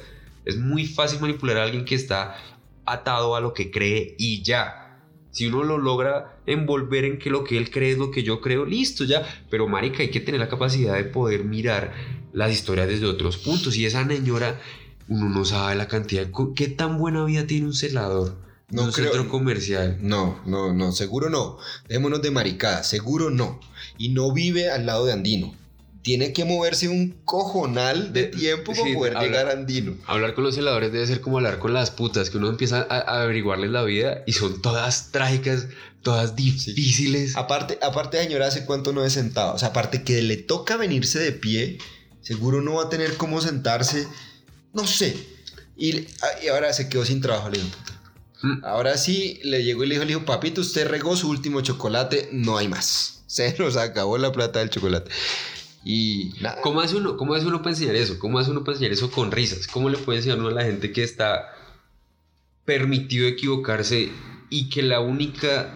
[0.45, 2.35] Es muy fácil manipular a alguien que está
[2.85, 4.99] atado a lo que cree y ya.
[5.31, 8.41] Si uno lo logra envolver en que lo que él cree es lo que yo
[8.41, 9.25] creo, listo ya.
[9.49, 11.93] Pero marica, hay que tener la capacidad de poder mirar
[12.33, 13.77] las historias desde otros puntos.
[13.77, 14.59] Y esa señora,
[15.07, 16.27] uno no sabe la cantidad.
[16.55, 18.50] ¿Qué tan buena vida tiene un celador?
[18.71, 19.97] No creo- centro comercial.
[20.01, 21.57] No, no, no, seguro no.
[21.87, 23.59] Dejémonos de maricada, seguro no.
[23.97, 25.55] Y no vive al lado de Andino.
[26.03, 29.95] Tiene que moverse un cojonal de tiempo sí, para poder habla- llegar a Andino.
[30.07, 32.95] Hablar con los celadores debe ser como hablar con las putas, que uno empieza a,
[32.97, 35.67] a averiguarles la vida y son todas trágicas,
[36.01, 37.35] todas difíciles.
[37.35, 39.53] Aparte, aparte, señora, ¿hace cuánto no he sentado?
[39.53, 41.77] O sea, aparte que le toca venirse de pie,
[42.21, 44.07] seguro no va a tener cómo sentarse.
[44.73, 45.15] No sé.
[45.77, 46.07] Y,
[46.43, 48.00] y ahora se quedó sin trabajo, le digo, puta.
[48.41, 48.65] Mm.
[48.65, 52.29] Ahora sí le llegó y le dijo, le dijo, papito, usted regó su último chocolate,
[52.31, 53.23] no hay más.
[53.27, 55.11] Se nos acabó la plata del chocolate.
[55.83, 56.61] Y nada.
[56.61, 58.19] ¿Cómo hace, uno, ¿Cómo hace uno para enseñar eso?
[58.19, 59.67] ¿Cómo hace uno para enseñar eso con risas?
[59.67, 61.55] ¿Cómo le puede enseñar uno a la gente que está
[62.65, 64.11] permitido equivocarse
[64.49, 65.73] y que la única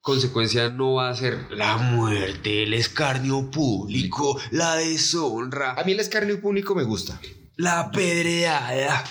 [0.00, 6.00] consecuencia no va a ser la muerte, el escarnio público, la deshonra, A mí el
[6.00, 7.20] escarnio público me gusta.
[7.56, 9.04] la pedreada?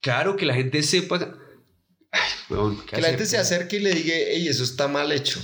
[0.00, 1.34] Claro, que la gente sepa...
[2.12, 3.44] Ay, weón, ¿qué Que la gente hacer?
[3.44, 5.40] se acerque y le diga, hey, eso está mal hecho.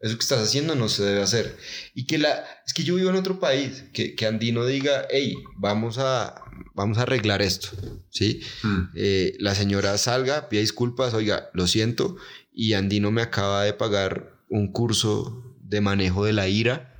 [0.00, 1.56] Eso que estás haciendo no se debe hacer.
[1.94, 2.44] Y que la...
[2.66, 3.84] Es que yo vivo en otro país.
[3.92, 6.42] Que, que Andino diga, hey, vamos a,
[6.74, 7.68] vamos a arreglar esto.
[8.10, 8.40] ¿Sí?
[8.64, 8.82] Mm.
[8.96, 12.16] Eh, la señora salga, pida disculpas, oiga, lo siento.
[12.52, 16.92] Y Andino me acaba de pagar un curso de manejo de la ira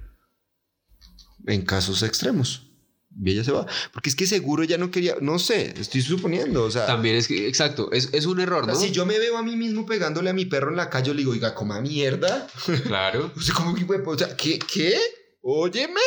[1.47, 2.72] en casos extremos.
[3.21, 3.67] Y ella se va.
[3.93, 5.17] Porque es que seguro ya no quería...
[5.21, 6.65] No sé, estoy suponiendo.
[6.65, 6.87] O sea...
[6.87, 8.81] También es que, exacto, es, es un error, O sea, ¿no?
[8.81, 11.15] si yo me veo a mí mismo pegándole a mi perro en la calle, yo
[11.15, 12.47] le digo, oiga, coma mierda.
[12.85, 13.33] Claro.
[13.37, 14.59] O sea, como que, o sea, ¿qué?
[14.59, 14.99] ¿Qué?
[15.43, 16.01] Óyeme.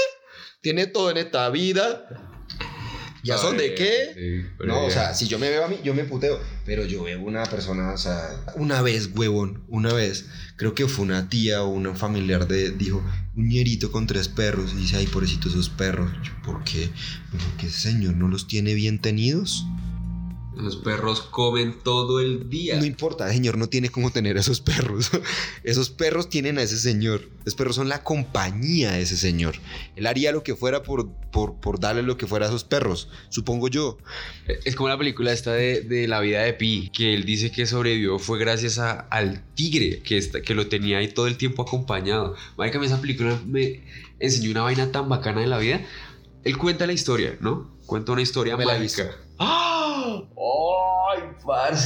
[0.62, 2.35] Tiene todo en esta vida.
[3.26, 4.12] ¿Ya son de qué?
[4.14, 6.40] Sí, No, o sea, si yo me veo a mí, yo me puteo.
[6.64, 11.06] Pero yo veo una persona, o sea, una vez, huevón, una vez, creo que fue
[11.06, 13.04] una tía o una familiar de, dijo,
[13.36, 14.74] un ñerito con tres perros.
[14.74, 16.12] Y dice, ay, pobrecito esos perros.
[16.24, 16.90] Yo, ¿Por qué?
[17.32, 19.66] Porque ese señor no los tiene bien tenidos.
[20.58, 22.78] Los perros comen todo el día.
[22.78, 25.12] No importa, el señor no tiene cómo tener a esos perros.
[25.64, 27.28] esos perros tienen a ese señor.
[27.42, 29.56] Esos perros son la compañía de ese señor.
[29.96, 33.10] Él haría lo que fuera por, por, por darle lo que fuera a esos perros,
[33.30, 33.98] supongo yo.
[34.64, 37.66] Es como la película esta de, de la vida de Pi, que él dice que
[37.66, 41.64] sobrevivió fue gracias a- al tigre que, está, que lo tenía ahí todo el tiempo
[41.64, 42.36] acompañado.
[42.58, 43.84] Marica, a mí esa película me
[44.20, 45.82] enseñó una vaina tan bacana de la vida.
[46.44, 47.76] Él cuenta la historia, ¿no?
[47.86, 49.12] Cuenta una historia Me la he mágica.
[49.38, 49.85] ¡Ah!
[50.16, 51.22] ¡Ay!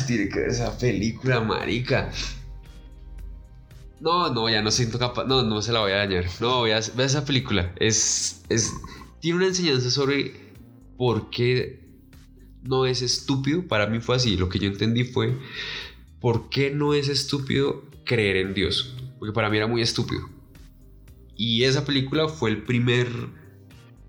[0.07, 2.11] Tiene que ver esa película, marica.
[3.99, 5.25] No, no, ya no siento capaz.
[5.25, 6.25] No, no se la voy a dañar.
[6.39, 7.73] No, vea, vea esa película.
[7.77, 8.71] Es, es.
[9.19, 10.53] Tiene una enseñanza sobre
[10.97, 11.79] por qué
[12.63, 13.67] no es estúpido.
[13.67, 14.37] Para mí fue así.
[14.37, 15.37] Lo que yo entendí fue
[16.21, 18.95] por qué no es estúpido creer en Dios.
[19.19, 20.29] Porque para mí era muy estúpido.
[21.35, 23.07] Y esa película fue el primer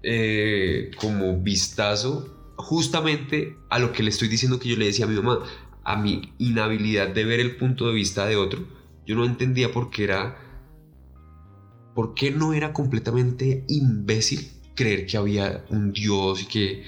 [0.03, 5.09] eh, como vistazo justamente a lo que le estoy diciendo que yo le decía a
[5.09, 5.41] mi mamá,
[5.85, 8.65] a mi inhabilidad de ver el punto de vista de otro.
[9.07, 10.37] Yo no entendía por qué era,
[11.95, 16.85] por qué no era completamente imbécil creer que había un Dios y que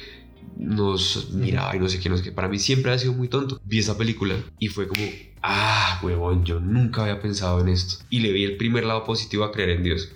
[0.56, 2.32] nos miraba y no sé qué, no sé qué.
[2.32, 3.60] Para mí siempre ha sido muy tonto.
[3.64, 5.02] Vi esa película y fue como,
[5.42, 8.04] ah, huevón, yo nunca había pensado en esto.
[8.10, 10.10] Y le vi el primer lado positivo a creer en Dios.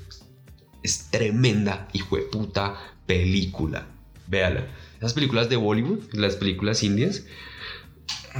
[0.82, 2.76] Es tremenda, hijo de puta
[3.06, 3.86] película.
[4.28, 4.66] Véala.
[4.98, 7.24] Esas películas de Bollywood, las películas indias,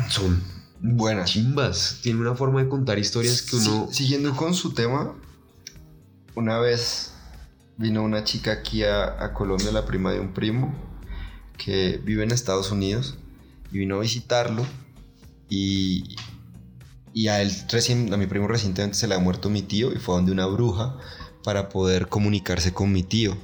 [0.09, 0.43] son
[0.81, 1.31] Buenas.
[1.31, 1.99] chimbas.
[2.03, 3.89] Tienen una forma de contar historias que uno.
[3.91, 5.15] Siguiendo con su tema,
[6.35, 7.13] una vez
[7.77, 10.75] vino una chica aquí a, a Colombia, la prima de un primo,
[11.59, 13.17] que vive en Estados Unidos,
[13.73, 14.67] y vino a visitarlo,
[15.49, 16.17] y,
[17.13, 19.97] y a él recién, a mi primo recientemente se le ha muerto mi tío, y
[19.97, 20.97] fue donde una bruja
[21.45, 23.37] para poder comunicarse con mi tío.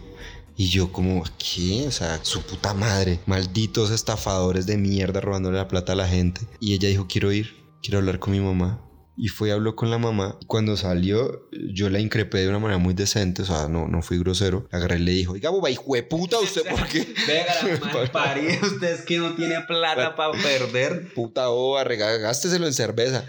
[0.56, 1.84] Y yo como, ¿qué?
[1.86, 3.20] O sea, su puta madre.
[3.26, 6.42] Malditos estafadores de mierda robándole la plata a la gente.
[6.60, 8.88] Y ella dijo, quiero ir, quiero hablar con mi mamá.
[9.16, 10.38] Y fue y habló con la mamá.
[10.46, 14.18] Cuando salió, yo la increpé de una manera muy decente, o sea, no, no fui
[14.18, 14.66] grosero.
[14.72, 17.00] Agarré y le dijo, oiga, boba, hijo de puta, ¿usted por qué?
[17.26, 21.12] Venga, la paría, usted es que no tiene plata para perder.
[21.14, 23.26] Puta boba, rega- gásteselo en cerveza.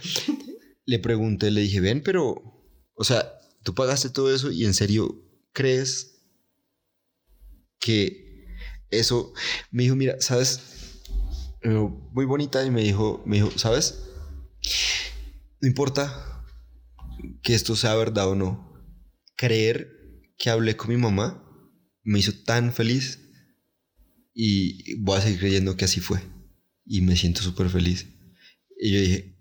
[0.86, 2.36] Le pregunté, le dije, ven, pero,
[2.96, 5.22] o sea, tú pagaste todo eso y en serio
[5.52, 6.13] crees
[7.84, 8.48] que
[8.90, 9.34] eso,
[9.72, 11.02] me dijo, mira, ¿sabes?
[11.64, 14.00] Muy bonita y me dijo, me dijo, ¿sabes?
[15.60, 16.46] No importa
[17.42, 18.74] que esto sea verdad o no.
[19.36, 19.90] Creer
[20.38, 21.44] que hablé con mi mamá
[22.04, 23.20] me hizo tan feliz
[24.34, 26.22] y voy a seguir creyendo que así fue.
[26.86, 28.08] Y me siento súper feliz.
[28.80, 29.38] Y yo dije,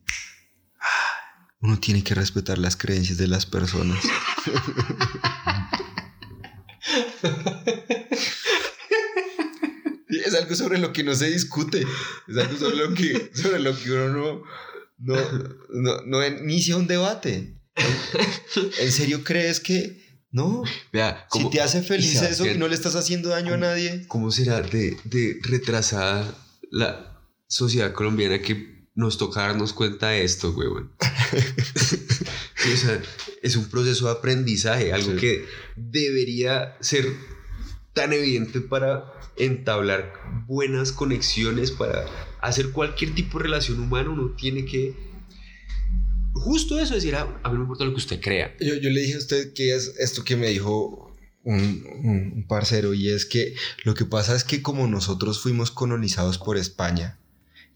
[0.81, 4.03] "Ah, uno tiene que respetar las creencias de las personas.
[10.09, 11.85] Es algo sobre lo que no se discute.
[12.29, 14.43] Es algo sobre lo que, sobre lo que uno
[14.99, 15.17] no, no,
[15.71, 17.55] no, no inicia un debate.
[18.79, 20.63] ¿En serio crees que no?
[20.93, 24.05] Vea, Si ¿cómo- te hace feliz eso y no le estás haciendo daño a nadie.
[24.09, 26.37] ¿Cómo será de, de retrasada
[26.71, 30.93] la sociedad colombiana que nos toca darnos cuenta de esto, weón?
[32.63, 33.03] O sea,
[33.43, 35.19] es un proceso de aprendizaje, algo Sí.
[35.19, 35.45] que
[35.75, 37.05] debería ser
[37.95, 39.05] tan evidente para
[39.37, 40.13] entablar
[40.47, 42.05] buenas conexiones, para
[42.41, 44.95] hacer cualquier tipo de relación humana, uno tiene que...
[46.35, 48.57] Justo eso, decir, "Ah, a mí no me importa lo que usted crea.
[48.61, 51.15] Yo, yo le dije a usted que es esto que me dijo
[51.45, 55.71] un, un- un parcero y es que lo que pasa es que como nosotros fuimos
[55.71, 57.19] colonizados por España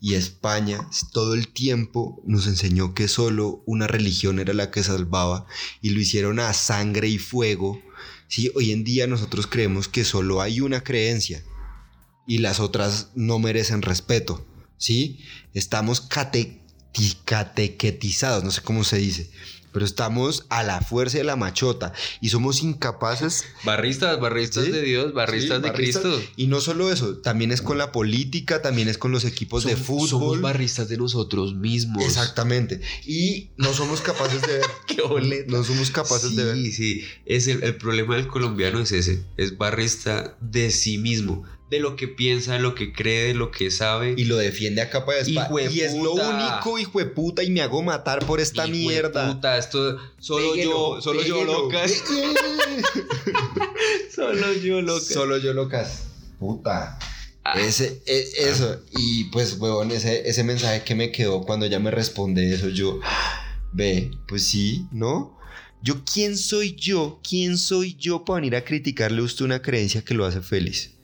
[0.01, 5.47] y España todo el tiempo nos enseñó que solo una religión era la que salvaba
[5.83, 7.81] y lo hicieron a sangre y fuego,
[8.29, 8.51] ¿sí?
[8.55, 11.43] hoy en día nosotros creemos que solo hay una creencia
[12.27, 14.47] y las otras no merecen respeto,
[14.79, 15.21] ¿sí?
[15.55, 16.63] Estamos cate-
[17.25, 19.31] catequetizados, no sé cómo se dice,
[19.77, 24.81] pero estamos a la fuerza de la machota y somos incapaces Barristas, barristas Sí, de
[24.81, 26.03] Dios, barristas Sí, de barristas.
[26.03, 26.33] Cristo.
[26.37, 29.77] Y no solo eso, también es con la política, también es con los equipos de
[29.77, 30.09] fútbol.
[30.09, 32.03] Somos barristas de nosotros mismos.
[32.03, 32.81] Exactamente.
[33.05, 34.67] Y no somos capaces de ver.
[34.87, 35.53] Qué boleta.
[35.53, 36.57] No somos capaces sí, de ver.
[36.73, 39.25] Sí, es el, el problema del colombiano es ese.
[39.37, 41.45] Es barrista de sí mismo.
[41.71, 44.15] De lo que piensa, de lo que cree, de lo que sabe.
[44.17, 45.51] Y lo defiende a capa de espada.
[45.69, 49.33] Y es lo único, hijo de puta, y me hago matar por esta Hijo mierda.
[49.33, 51.91] puta, esto solo yo, solo yo locas.
[54.15, 55.07] solo yo locas.
[55.07, 56.05] Solo yo locas.
[56.39, 56.99] Puta.
[57.45, 57.61] Ah.
[57.61, 58.81] Ese, e- eso.
[58.97, 63.01] Y pues, huevón, ese, ese mensaje que me quedó cuando ella me responde eso, yo.
[63.73, 65.37] Ve, pues sí, ¿no?
[65.83, 67.21] Yo, ¿quién soy yo?
[67.29, 70.96] ¿Quién soy yo para venir a criticarle a usted una creencia que lo hace feliz?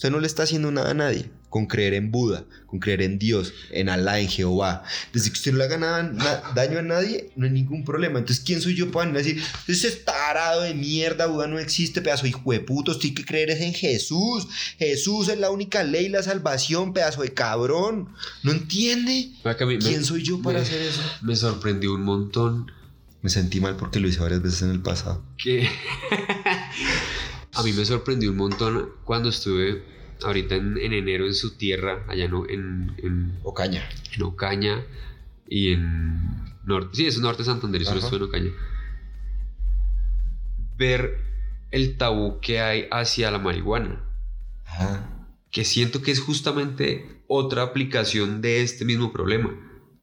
[0.00, 3.18] Usted no le está haciendo nada a nadie con creer en Buda, con creer en
[3.18, 4.82] Dios, en Alá, en Jehová.
[5.12, 8.18] Desde que usted no le haga nada- na- daño a nadie, no hay ningún problema.
[8.18, 12.22] Entonces, ¿quién soy yo para decir, ese es tarado de mierda, Buda no existe, pedazo
[12.22, 14.46] de hijo de puto, usted hay que creer es en Jesús.
[14.78, 18.08] Jesús es la única ley, la salvación, pedazo de cabrón.
[18.42, 19.32] ¿No entiende?
[19.44, 21.02] Me- ¿Quién soy yo para me- hacer eso?
[21.20, 22.72] Me sorprendió un montón
[23.22, 25.22] Me sentí mal porque lo hice varias veces en el pasado.
[25.36, 25.68] que
[27.54, 29.82] a mí me sorprendió un montón cuando estuve
[30.22, 33.88] ahorita en, en enero en su tierra, allá en, en, Ocaña.
[34.14, 34.84] en Ocaña
[35.48, 38.06] y en norte, sí, es norte de Santander, y solo Ajá.
[38.06, 38.50] estuve en Ocaña.
[40.76, 41.18] Ver
[41.70, 44.04] el tabú que hay hacia la marihuana,
[44.64, 45.28] Ajá.
[45.50, 49.50] que siento que es justamente otra aplicación de este mismo problema,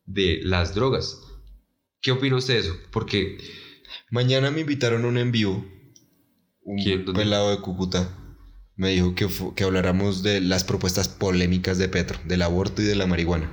[0.06, 1.22] de las drogas.
[2.02, 2.78] ¿Qué opina usted de eso?
[2.92, 3.38] Porque
[4.10, 5.66] Mañana me invitaron a un en vivo.
[6.68, 7.06] Un ¿Quién?
[7.06, 8.10] De Cúcuta.
[8.76, 12.96] Me dijo que, que habláramos de las propuestas polémicas de Petro, del aborto y de
[12.96, 13.50] la marihuana.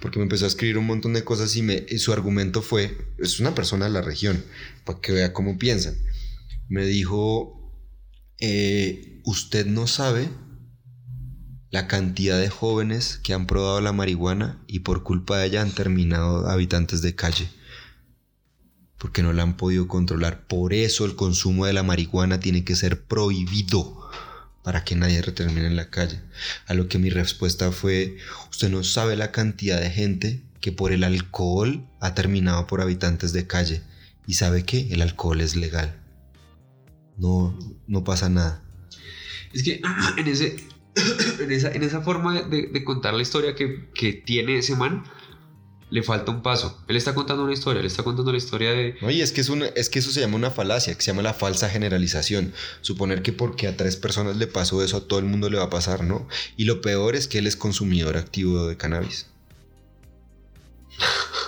[0.00, 2.96] Porque me empezó a escribir un montón de cosas y, me, y su argumento fue,
[3.18, 4.42] es una persona de la región,
[4.86, 5.94] para que vea cómo piensan.
[6.70, 7.70] Me dijo,
[8.40, 10.30] eh, usted no sabe
[11.70, 15.72] la cantidad de jóvenes que han probado la marihuana y por culpa de ella han
[15.72, 17.46] terminado habitantes de calle
[19.04, 20.46] porque no la han podido controlar.
[20.46, 24.00] Por eso el consumo de la marihuana tiene que ser prohibido
[24.62, 26.22] para que nadie termine en la calle.
[26.66, 28.16] A lo que mi respuesta fue,
[28.50, 33.34] usted no sabe la cantidad de gente que por el alcohol ha terminado por habitantes
[33.34, 33.82] de calle.
[34.26, 36.00] Y sabe que el alcohol es legal.
[37.18, 38.62] No, no pasa nada.
[39.52, 39.82] Es que
[40.16, 45.04] en, esa, forma de, de contar la historia que, que tiene ese man,
[45.90, 46.82] le falta un paso.
[46.88, 48.96] Él está contando una historia, él está contando la historia de...
[49.00, 51.10] No, y es que, es, una, es que eso se llama una falacia, que se
[51.10, 52.52] llama la falsa generalización.
[52.80, 55.64] Suponer que porque a tres personas le pasó eso, a todo el mundo le va
[55.64, 56.26] a pasar, ¿no?
[56.56, 59.26] Y lo peor es que él es consumidor activo de cannabis.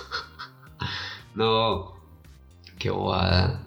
[1.37, 1.93] No,
[2.79, 3.63] qué bobada.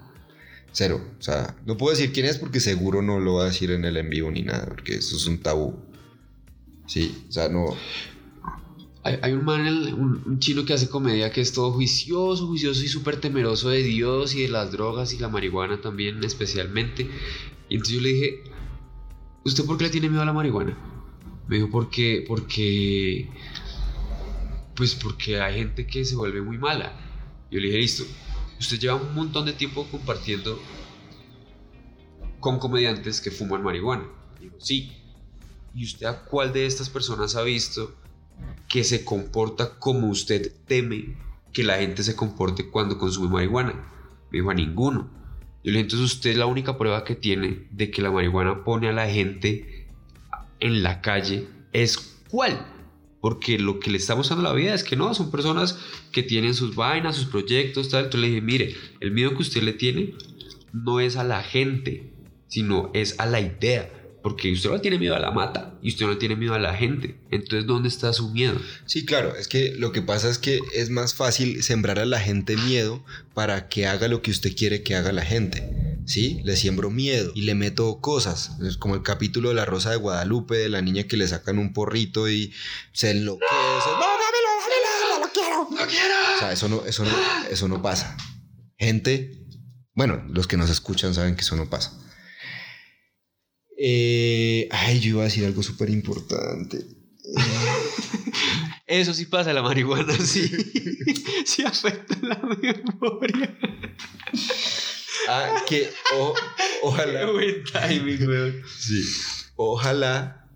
[0.72, 1.00] Cero.
[1.20, 3.84] O sea, no puedo decir quién es porque seguro no lo va a decir en
[3.84, 5.78] el en vivo ni nada, porque eso es un tabú.
[6.86, 7.76] Sí, o sea, no.
[9.02, 13.18] Hay, un man, un chino que hace comedia que es todo juicioso, juicioso y súper
[13.18, 17.08] temeroso de Dios y de las drogas y la marihuana también especialmente.
[17.70, 18.44] Y entonces yo le dije,
[19.44, 20.76] ¿usted por qué le tiene miedo a la marihuana?
[21.48, 23.30] Me dijo, porque, porque,
[24.74, 26.92] pues porque hay gente que se vuelve muy mala.
[27.50, 28.04] Yo le dije, listo,
[28.58, 30.60] usted lleva un montón de tiempo compartiendo
[32.38, 34.04] con comediantes que fuman marihuana.
[34.38, 34.92] Digo, sí.
[35.74, 37.94] ¿Y usted a cuál de estas personas ha visto
[38.70, 41.16] que se comporta como usted teme
[41.52, 43.74] que la gente se comporte cuando consume marihuana?
[44.30, 45.10] Me dijo, a ninguno.
[45.64, 48.88] Yo le dije, entonces usted la única prueba que tiene de que la marihuana pone
[48.88, 49.88] a la gente
[50.60, 51.98] en la calle es
[52.30, 52.64] cuál.
[53.20, 55.76] Porque lo que le está mostrando la vida es que no, son personas
[56.12, 58.04] que tienen sus vainas, sus proyectos, tal.
[58.04, 60.14] Entonces le dije, mire, el miedo que usted le tiene
[60.72, 62.14] no es a la gente,
[62.46, 63.99] sino es a la idea.
[64.22, 66.74] Porque usted no tiene miedo a la mata y usted no tiene miedo a la
[66.74, 67.18] gente.
[67.30, 68.60] Entonces, ¿dónde está su miedo?
[68.84, 72.20] Sí, claro, es que lo que pasa es que es más fácil sembrar a la
[72.20, 73.02] gente miedo
[73.34, 75.98] para que haga lo que usted quiere que haga la gente.
[76.04, 76.40] ¿Sí?
[76.44, 78.58] Le siembro miedo y le meto cosas.
[78.62, 81.58] Es como el capítulo de la Rosa de Guadalupe, de la niña que le sacan
[81.58, 82.52] un porrito y
[82.92, 83.46] se enloquece.
[83.52, 85.18] ¡No, dámelo, dámelo!
[85.18, 85.68] ¡No lo quiero!
[85.70, 86.14] ¡No quiero!
[86.36, 87.10] O sea, eso no, eso no,
[87.50, 88.16] eso no pasa.
[88.76, 89.46] Gente,
[89.94, 91.92] bueno, los que nos escuchan saben que eso no pasa.
[93.82, 96.84] Eh, ay, yo iba a decir algo súper importante.
[98.86, 100.48] Eso sí pasa, la marihuana sí.
[101.46, 103.56] sí afecta la memoria.
[105.28, 106.34] Ah, que o-
[106.82, 107.30] ojalá.
[107.30, 108.62] Buen timing, weón.
[108.78, 109.02] Sí.
[109.56, 110.46] Ojalá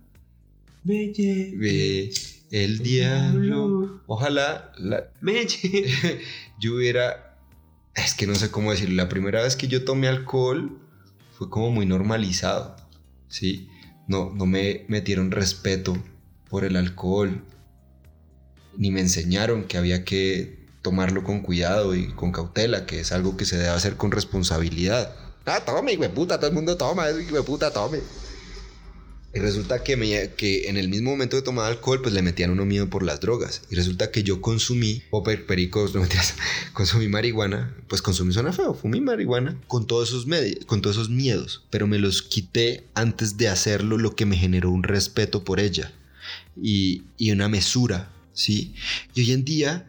[0.83, 2.13] Me lleve ve
[2.51, 4.03] el diablo.
[4.07, 6.21] Ojalá la- Me lleve.
[6.61, 7.39] yo hubiera.
[7.95, 8.97] Es que no sé cómo decirlo.
[8.97, 10.79] La primera vez que yo tomé alcohol
[11.39, 12.77] fue como muy normalizado.
[13.29, 13.69] ¿Sí?
[14.07, 15.97] No, no me metieron respeto
[16.49, 17.45] por el alcohol.
[18.77, 23.37] Ni me enseñaron que había que tomarlo con cuidado y con cautela, que es algo
[23.37, 25.15] que se debe hacer con responsabilidad.
[25.47, 28.01] Ah, tome, hijo puta, todo el mundo toma, hijo puta, tome.
[29.35, 32.51] Y resulta que, me- que en el mismo momento que tomaba alcohol, pues le metían
[32.51, 33.63] uno miedo por las drogas.
[33.71, 36.35] Y resulta que yo consumí, o per- pericos, no mentiras,
[36.73, 37.75] consumí marihuana.
[37.89, 40.27] Pues consumí suena feo, fumí marihuana con todos, esos
[40.67, 41.65] con todos esos miedos.
[41.71, 45.93] Pero me los quité antes de hacerlo, lo que me generó un respeto por ella.
[46.61, 48.75] Y, y una mesura, ¿sí?
[49.15, 49.87] Y hoy en día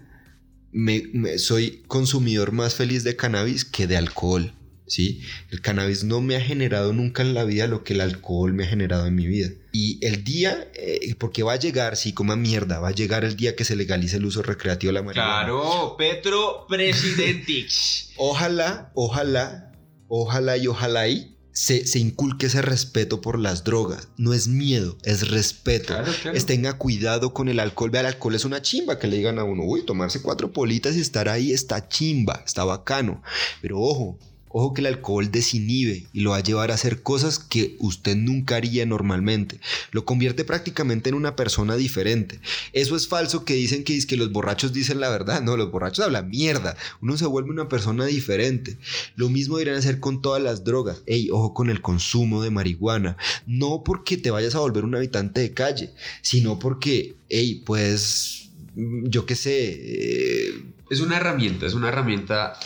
[0.71, 4.53] me- soy consumidor más feliz de cannabis que de alcohol.
[4.87, 5.21] ¿Sí?
[5.51, 8.63] El cannabis no me ha generado nunca en la vida lo que el alcohol me
[8.63, 9.49] ha generado en mi vida.
[9.71, 13.35] Y el día, eh, porque va a llegar, sí, coma mierda, va a llegar el
[13.35, 15.31] día que se legalice el uso recreativo de la marihuana.
[15.31, 18.11] Claro, Petro Presidentix.
[18.17, 19.71] Ojalá, ojalá,
[20.07, 24.09] ojalá y ojalá y se, se inculque ese respeto por las drogas.
[24.17, 25.87] No es miedo, es respeto.
[25.87, 26.37] Claro, claro.
[26.37, 27.89] Es tenga cuidado con el alcohol.
[27.89, 30.95] Vea, el alcohol es una chimba que le digan a uno, uy, tomarse cuatro politas
[30.95, 33.23] y estar ahí está chimba, está bacano.
[33.61, 34.19] Pero ojo,
[34.57, 38.15] ojo que el alcohol desinhibe y lo va a llevar a hacer cosas que usted
[38.15, 39.59] nunca haría normalmente.
[39.91, 42.39] Lo convierte prácticamente en una persona diferente.
[42.71, 45.41] Eso es falso que dicen que, los borrachos dicen la verdad.
[45.41, 46.77] No, los borrachos hablan mierda.
[47.01, 48.77] Uno se vuelve una persona diferente.
[49.17, 51.03] Lo mismo deberían hacer con todas las drogas.
[51.05, 53.17] Ey, ojo con el consumo de marihuana.
[53.45, 55.91] No porque te vayas a volver un habitante de calle,
[56.21, 62.57] sino porque, hey, pues, yo qué sé, eh, Es una herramienta, es una herramienta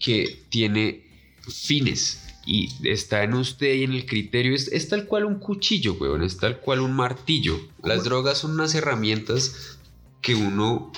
[0.00, 1.05] que tiene
[1.48, 4.54] fines y está en usted y en el criterio.
[4.54, 7.58] Es, es tal cual un cuchillo, weón, es tal cual un martillo.
[7.82, 9.78] Las drogas son unas herramientas
[10.22, 10.92] que uno...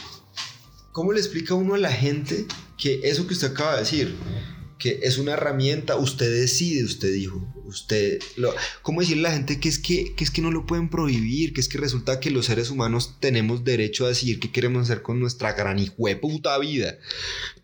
[0.99, 2.45] ¿cómo le explica uno a la gente
[2.77, 4.17] que eso que usted acaba de decir,
[4.81, 9.61] que es una herramienta, usted decide, usted dijo, usted, lo, ¿cómo decirle a la gente
[9.61, 12.33] que es que, que es que no lo pueden prohibir, que es que resulta que
[12.33, 15.79] los seres humanos tenemos derecho a decidir qué queremos hacer con nuestra gran
[16.21, 16.99] puta vida?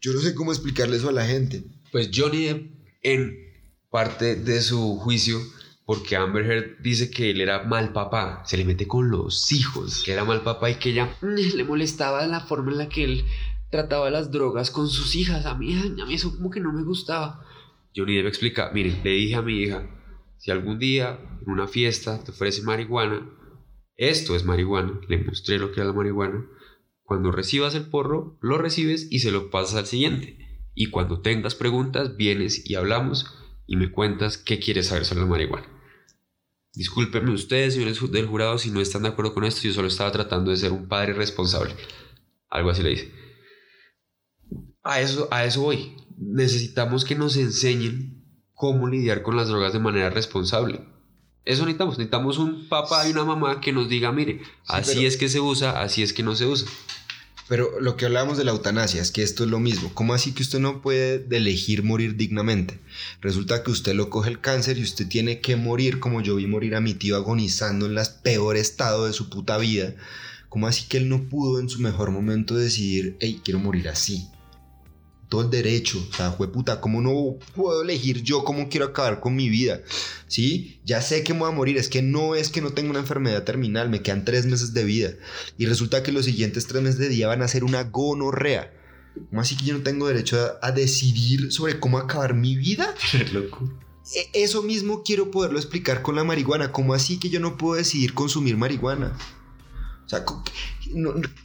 [0.01, 1.65] Yo no sé cómo explicarle eso a la gente.
[1.91, 2.71] Pues Johnny Depp,
[3.05, 3.39] en
[3.91, 5.39] parte de su juicio,
[5.87, 10.03] porque Amber Heard dice que él era mal papá, se le mete con los hijos,
[10.03, 13.05] que era mal papá y que ella mm, le molestaba la forma en la que
[13.05, 13.25] él
[13.71, 15.47] trataba las drogas con sus hijas.
[15.47, 17.45] A mí, a mí eso como que no me gustaba.
[17.95, 19.89] Johnny Depp explica, miren, le dije a mi hija,
[20.39, 23.31] si algún día en una fiesta te ofrece marihuana,
[23.97, 26.47] esto es marihuana, le mostré lo que era la marihuana,
[27.05, 30.44] cuando recibas el porro, lo recibes y se lo pasas al siguiente.
[30.75, 33.27] Y cuando tengas preguntas, vienes y hablamos
[33.67, 35.69] y me cuentas qué quieres saber sobre la marihuana.
[36.75, 40.11] Discúlpenme ustedes, señores del jurado, si no están de acuerdo con esto, yo solo estaba
[40.11, 41.75] tratando de ser un padre responsable.
[42.51, 43.13] Algo así le dice.
[44.83, 45.97] A eso, a eso voy.
[46.19, 50.81] Necesitamos que nos enseñen cómo lidiar con las drogas de manera responsable.
[51.45, 51.99] Eso necesitamos.
[51.99, 55.41] Necesitamos un papá y una mamá que nos diga, mire, así pero- es que se
[55.41, 56.69] usa, así es que no se usa.
[57.47, 59.91] Pero lo que hablábamos de la eutanasia es que esto es lo mismo.
[59.93, 62.79] ¿Cómo así que usted no puede elegir morir dignamente?
[63.21, 66.47] Resulta que usted lo coge el cáncer y usted tiene que morir como yo vi
[66.47, 69.95] morir a mi tío agonizando en el peor estado de su puta vida.
[70.49, 74.29] ¿Cómo así que él no pudo en su mejor momento decidir, hey, quiero morir así?
[75.35, 75.99] Todo el derecho.
[75.99, 79.81] O sea, fue puta, ¿cómo no puedo elegir yo cómo quiero acabar con mi vida?
[80.29, 80.79] ¿Sí?
[80.85, 81.77] Ya sé que me voy a morir.
[81.77, 84.85] Es que no es que no tengo una enfermedad terminal, me quedan tres meses de
[84.85, 85.11] vida.
[85.59, 88.73] Y resulta que los siguientes tres meses de vida van a ser una gonorrea.
[89.29, 92.95] ¿Cómo así que yo no tengo derecho a, a decidir sobre cómo acabar mi vida?
[93.33, 93.69] loco.
[94.15, 96.71] E, eso mismo quiero poderlo explicar con la marihuana.
[96.71, 99.19] ¿Cómo así que yo no puedo decidir consumir marihuana?
[100.05, 100.25] O sea,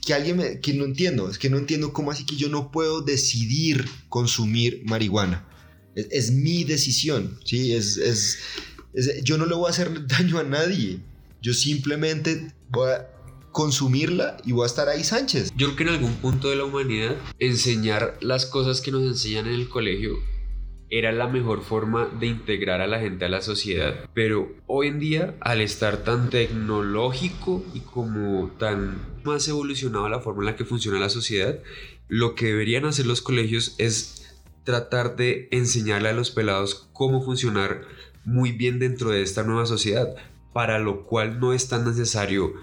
[0.06, 2.72] que alguien me, que no entiendo, es que no entiendo cómo así que yo no
[2.72, 5.46] puedo decidir consumir marihuana.
[5.96, 7.74] Es, mi decisión, ¿sí?
[7.74, 8.40] Es, es,
[9.24, 11.00] yo no le voy a hacer daño a nadie.
[11.42, 13.08] Yo simplemente voy a
[13.52, 15.52] consumirla y voy a estar ahí Sánchez.
[15.56, 19.48] Yo creo que en algún punto de la humanidad enseñar las cosas que nos enseñan
[19.48, 20.18] en el colegio
[20.90, 24.10] era la mejor forma de integrar a la gente a la sociedad.
[24.14, 30.42] Pero hoy en día, al estar tan tecnológico y como tan más evolucionado la forma
[30.42, 31.60] en la que funciona la sociedad,
[32.08, 37.82] lo que deberían hacer los colegios es tratar de enseñarle a los pelados cómo funcionar
[38.26, 40.16] muy bien dentro de esta nueva sociedad,
[40.54, 42.54] para lo cual no es tan necesario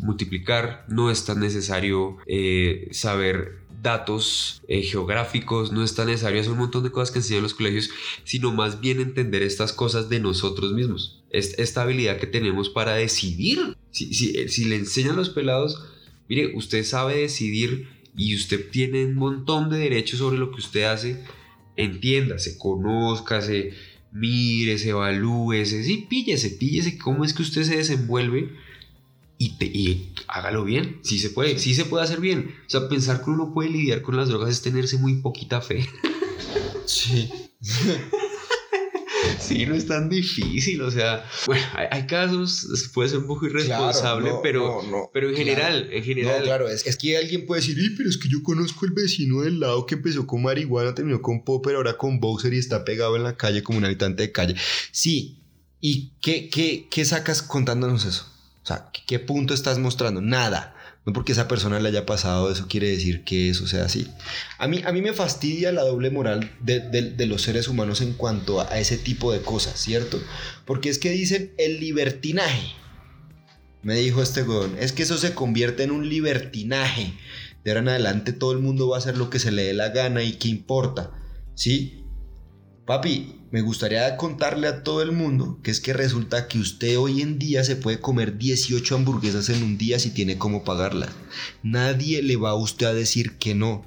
[0.00, 6.58] multiplicar, no es tan necesario eh, saber datos eh, geográficos, no es tan necesario un
[6.58, 7.88] montón de cosas que enseñan los colegios,
[8.24, 11.22] sino más bien entender estas cosas de nosotros mismos.
[11.30, 13.76] esta habilidad que tenemos para decidir.
[13.92, 15.82] Si, si, si le enseñan los pelados,
[16.28, 20.82] mire, usted sabe decidir y usted tiene un montón de derechos sobre lo que usted
[20.82, 21.22] hace,
[21.76, 23.72] entiéndase, conózcase,
[24.10, 28.50] mírese, evalúese, sí, píllese, píllese cómo es que usted se desenvuelve
[29.38, 31.00] y, te, hágalo bien.
[31.02, 32.54] Sí se puede, sí se puede hacer bien.
[32.66, 35.86] O sea, pensar que uno puede lidiar con las drogas es tenerse muy poquita fe.
[36.86, 37.28] Sí.
[39.40, 40.80] sí, no es tan difícil.
[40.82, 46.04] O sea, bueno, hay, casos, puede ser un poco irresponsable, pero, pero en general, en
[46.04, 46.44] general.
[46.44, 49.58] claro, es, es, que alguien puede decir, pero es que yo conozco el vecino del
[49.58, 53.24] lado que empezó con marihuana, terminó con popper, ahora con boxer y está pegado en
[53.24, 54.54] la calle como un habitante de calle.
[54.92, 55.42] Sí.
[55.80, 58.35] ¿Y qué, qué, qué sacas contándonos eso?
[58.66, 60.20] O sea, ¿qué punto estás mostrando?
[60.20, 60.74] Nada.
[61.04, 64.08] No porque esa persona le haya pasado, eso quiere decir que eso sea así.
[64.58, 68.60] A mí, a mí me fastidia la doble moral de, los seres humanos en cuanto
[68.60, 70.20] a, ese tipo de cosas, ¿cierto?
[70.64, 72.72] Porque es que dicen el libertinaje.
[73.82, 77.14] Me dijo este godón, es que eso se convierte en un libertinaje.
[77.62, 79.74] De ahora en adelante todo el mundo va a hacer lo que se le dé
[79.74, 81.12] la gana y qué importa,
[81.54, 82.02] ¿sí?
[82.86, 87.20] Papi, me gustaría contarle a todo el mundo que es que resulta que usted hoy
[87.20, 91.10] en día se puede comer 18 hamburguesas en un día si tiene cómo pagarlas.
[91.64, 93.84] Nadie le va a usted a decir que no.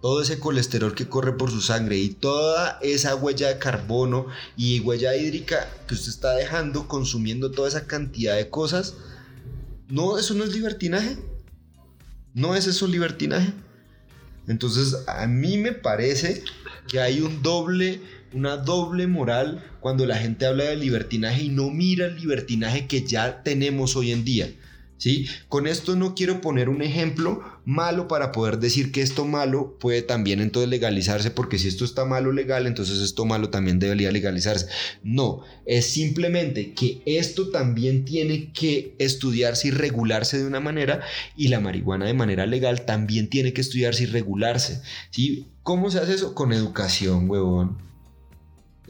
[0.00, 4.80] Todo ese colesterol que corre por su sangre y toda esa huella de carbono y
[4.80, 8.94] huella hídrica que usted está dejando consumiendo toda esa cantidad de cosas,
[9.88, 11.18] no, eso no es libertinaje.
[12.32, 13.52] No es eso libertinaje.
[14.48, 16.42] Entonces, a mí me parece
[16.88, 18.00] que hay un doble
[18.32, 23.04] una doble moral cuando la gente habla de libertinaje y no mira el libertinaje que
[23.04, 24.50] ya tenemos hoy en día.
[25.00, 25.26] ¿Sí?
[25.48, 30.02] Con esto no quiero poner un ejemplo malo para poder decir que esto malo puede
[30.02, 34.66] también entonces legalizarse, porque si esto está malo legal, entonces esto malo también debería legalizarse.
[35.02, 41.00] No, es simplemente que esto también tiene que estudiarse y regularse de una manera
[41.34, 44.82] y la marihuana de manera legal también tiene que estudiarse y regularse.
[45.12, 45.46] ¿sí?
[45.62, 46.34] ¿Cómo se hace eso?
[46.34, 47.89] Con educación, huevón.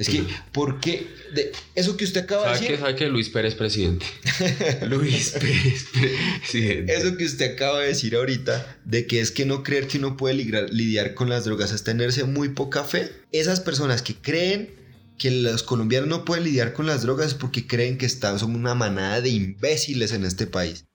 [0.00, 1.06] Es que, ¿por qué?
[1.34, 2.68] De eso que usted acaba de decir.
[2.68, 4.06] Que, ¿Sabe que Luis Pérez presidente?
[4.88, 6.94] Luis Pérez presidente.
[6.94, 10.16] Eso que usted acaba de decir ahorita, de que es que no creer que uno
[10.16, 13.12] puede lidiar con las drogas es tenerse muy poca fe.
[13.30, 14.70] Esas personas que creen
[15.18, 18.54] que los colombianos no pueden lidiar con las drogas es porque creen que están, son
[18.54, 20.86] una manada de imbéciles en este país.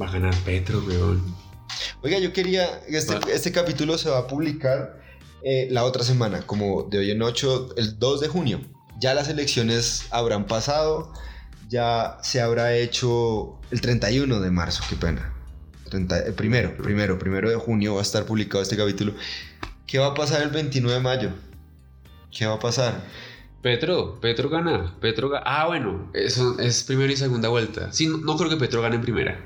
[0.00, 1.36] Va a ganar Petro, weón.
[2.02, 2.80] Oiga, yo quería.
[2.88, 5.00] Este, este capítulo se va a publicar
[5.42, 8.60] eh, la otra semana, como de hoy en 8, el 2 de junio.
[9.00, 11.12] Ya las elecciones habrán pasado,
[11.68, 15.32] ya se habrá hecho el 31 de marzo, qué pena.
[15.92, 19.14] el primero, primero, primero de junio va a estar publicado este capítulo.
[19.86, 21.30] ¿Qué va a pasar el 29 de mayo?
[22.30, 23.04] ¿Qué va a pasar?
[23.62, 24.96] Petro, Petro gana.
[25.00, 27.92] Petro Ah, bueno, es primera y segunda vuelta.
[27.92, 29.40] Sí, no, creo que Petro gane en primera.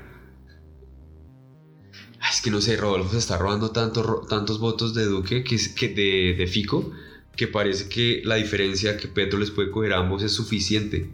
[2.19, 5.57] Ah, es que no sé, Rodolfo se está robando tanto, tantos votos de Duque, que,
[5.89, 6.91] de, de, Fico,
[7.35, 11.09] que parece que la diferencia que Petro les puede coger a ambos es suficiente.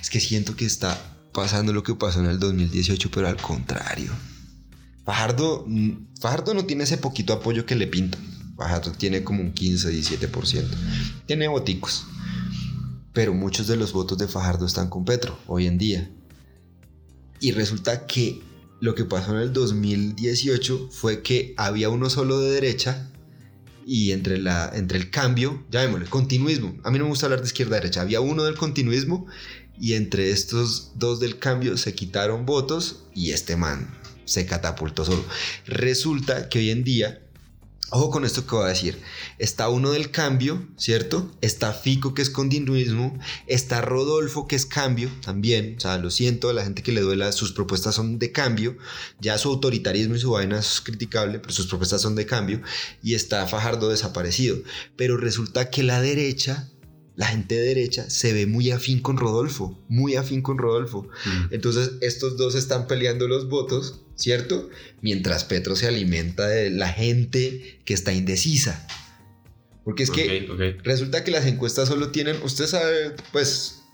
[0.00, 4.12] Es que siento que está pasando lo que pasó en el 2018, pero al contrario.
[5.04, 8.18] Fajardo, mm, Fajardo no tiene ese poquito apoyo que le pinta.
[8.56, 10.64] Fajardo tiene como un 15, 17%.
[11.26, 12.06] Tiene boticos.
[13.12, 16.10] Pero muchos de los votos de Fajardo están con Petro hoy en día.
[17.40, 18.40] Y resulta que
[18.80, 23.10] lo que pasó en el 2018 fue que había uno solo de derecha
[23.86, 26.76] y entre, la, entre el cambio, llamémosle, continuismo.
[26.84, 28.00] A mí no me gusta hablar de izquierda-derecha.
[28.00, 29.26] Había uno del continuismo
[29.78, 33.90] y entre estos dos del cambio se quitaron votos y este man
[34.24, 35.24] se catapultó solo.
[35.66, 37.23] Resulta que hoy en día
[37.96, 38.98] Ojo con esto que voy a decir.
[39.38, 41.30] Está uno del cambio, ¿cierto?
[41.40, 43.16] Está Fico, que es continuismo.
[43.46, 45.76] Está Rodolfo, que es cambio también.
[45.76, 48.76] O sea, lo siento, a la gente que le duela, sus propuestas son de cambio.
[49.20, 52.62] Ya su autoritarismo y su vaina es criticable, pero sus propuestas son de cambio.
[53.00, 54.56] Y está Fajardo desaparecido.
[54.96, 56.68] Pero resulta que la derecha
[57.16, 61.06] la gente de derecha se ve muy afín con Rodolfo, muy afín con Rodolfo.
[61.24, 61.54] Mm.
[61.54, 64.70] Entonces estos dos están peleando los votos, ¿cierto?
[65.00, 68.86] Mientras Petro se alimenta de la gente que está indecisa.
[69.84, 73.84] Porque es que resulta que las encuestas solo tienen, usted sabe, pues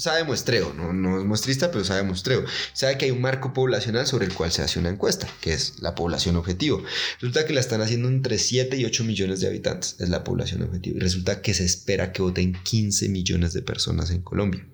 [0.00, 2.44] sabe muestreo, no, no es muestrista, pero sabe muestreo.
[2.72, 5.80] Sabe que hay un marco poblacional sobre el cual se hace una encuesta, que es
[5.80, 6.82] la población objetivo.
[7.20, 10.62] Resulta que la están haciendo entre 7 y 8 millones de habitantes, es la población
[10.62, 10.96] objetivo.
[10.96, 14.66] Y resulta que se espera que voten 15 millones de personas en Colombia,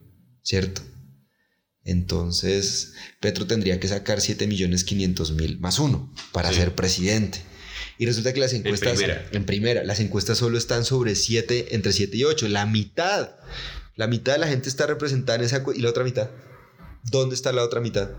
[0.42, 0.82] ¿cierto?
[1.84, 7.42] Entonces, Petro tendría que sacar 7 millones 500 mil más uno para ser presidente.
[7.98, 8.92] Y resulta que las encuestas.
[8.92, 9.28] En primera.
[9.32, 9.84] en primera.
[9.84, 13.36] las encuestas solo están sobre 7, entre 7 y 8, la mitad.
[13.96, 16.30] La mitad de la gente está representada en esa y la otra mitad.
[17.04, 18.10] ¿Dónde está la otra mitad?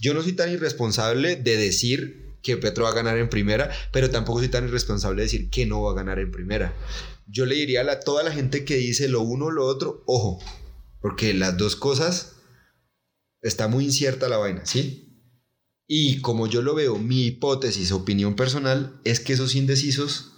[0.00, 4.10] Yo no soy tan irresponsable de decir que Petro va a ganar en primera, pero
[4.10, 6.74] tampoco soy tan irresponsable de decir que no va a ganar en primera.
[7.26, 10.40] Yo le diría a toda la gente que dice lo uno o lo otro, ojo,
[11.00, 12.36] porque las dos cosas
[13.42, 15.04] está muy incierta la vaina, ¿sí?
[15.86, 20.32] Y como yo lo veo, mi hipótesis, opinión personal, es que esos indecisos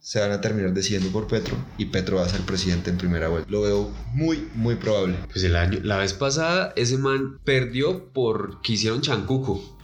[0.00, 3.28] se van a terminar decidiendo por Petro y Petro va a ser presidente en primera
[3.28, 3.48] vuelta.
[3.48, 5.16] Lo veo muy, muy probable.
[5.30, 9.78] Pues el año, la vez pasada, ese man perdió porque hicieron chancuco.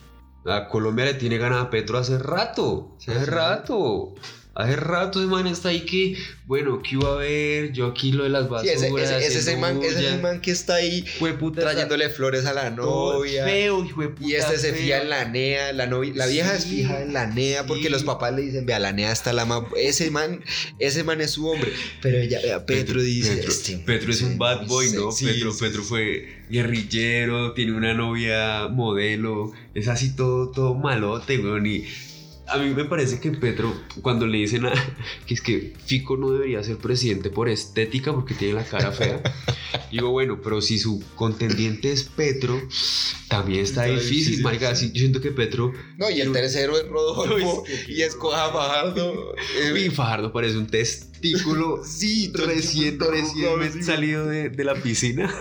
[0.44, 2.96] A Colombia le tiene ganada a Petro hace rato.
[2.98, 4.14] hace rato.
[4.58, 7.70] Hace rato ese man está ahí que, bueno, ¿qué iba a ver?
[7.72, 8.80] Yo aquí lo de las basuras.
[8.80, 11.04] Sí, ese, ese, ese, man, ese, es el man que está ahí
[11.54, 13.44] trayéndole flores a la novia.
[13.44, 15.72] Feo, hijo de puta, Y este se fía en la NEA.
[15.74, 18.80] La, novia, la vieja es fija en la NEA porque los papás le dicen, vea,
[18.80, 19.68] la NEA está la mamá.
[19.76, 20.42] Ese man,
[20.80, 21.72] ese man es su hombre.
[22.02, 23.36] Pero ella, vea, Petro, dice.
[23.36, 25.10] Petro, este Petro es un bad boy, ¿no?
[25.10, 29.52] Petro, Petro fue guerrillero, tiene una novia modelo.
[29.76, 31.64] Es así todo, todo malote, weón.
[31.64, 31.84] Y
[32.48, 34.72] a mí me parece que Petro, cuando le dicen a,
[35.26, 39.22] que es que Fico no debería ser presidente por estética porque tiene la cara fea,
[39.92, 42.60] digo, bueno, pero si su contendiente es Petro,
[43.28, 44.72] también está, difícil, marica.
[44.72, 45.72] yo siento que Petro.
[45.96, 49.34] No, y el tercero es Rodolfo y escoja Fajardo.
[49.76, 55.32] Y Fajardo parece un testículo sí, recién, recién salido de, de la piscina.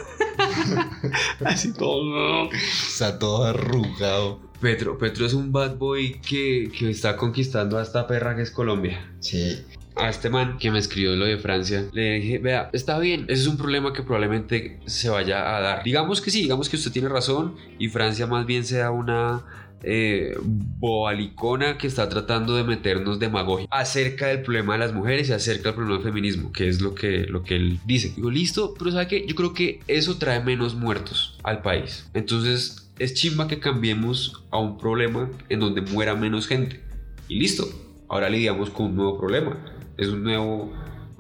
[1.45, 2.49] Así todo.
[2.51, 4.47] Está todo arrugado.
[4.60, 8.51] Petro, Petro es un bad boy que, que está conquistando a esta perra que es
[8.51, 9.12] Colombia.
[9.20, 9.60] Sí.
[9.95, 13.41] A este man que me escribió lo de Francia, le dije, vea, está bien, ese
[13.41, 15.84] es un problema que probablemente se vaya a dar.
[15.84, 19.43] Digamos que sí, digamos que usted tiene razón y Francia más bien sea una
[19.84, 25.34] eh, boalicona que está tratando de meternos demagogia acerca del problema de las mujeres y
[25.34, 28.14] acerca del problema del feminismo, que es lo que, lo que él dice.
[28.16, 29.26] Digo, listo, pero ¿sabe qué?
[29.28, 32.10] Yo creo que eso trae menos muertos al país.
[32.14, 36.82] Entonces, es chimba que cambiemos a un problema en donde muera menos gente.
[37.28, 37.68] Y listo,
[38.08, 39.58] ahora lidiamos con un nuevo problema.
[39.98, 40.74] Es un nuevo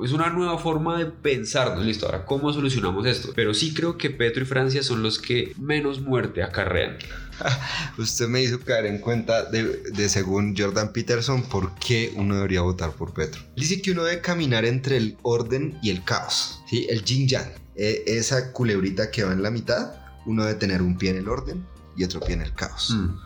[0.03, 3.31] es una nueva forma de pensar, Listo, ahora cómo solucionamos esto.
[3.35, 6.97] Pero sí creo que Petro y Francia son los que menos muerte acarrean.
[7.97, 12.91] Usted me hizo caer en cuenta de, según Jordan Peterson por qué uno debería votar
[12.91, 13.41] por Petro.
[13.55, 16.85] Dice que uno debe caminar entre el orden y el caos, ¿sí?
[16.89, 20.97] El yin yang, e, esa culebrita que va en la mitad uno debe tener un
[20.97, 22.91] pie en el orden y otro pie en el caos.
[22.91, 23.19] Mm.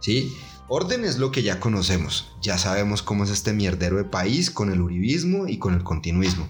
[0.00, 0.36] ¿Sí?
[0.68, 4.72] Orden es lo que ya conocemos, ya sabemos cómo es este mierdero de país con
[4.72, 6.48] el uribismo y con el continuismo.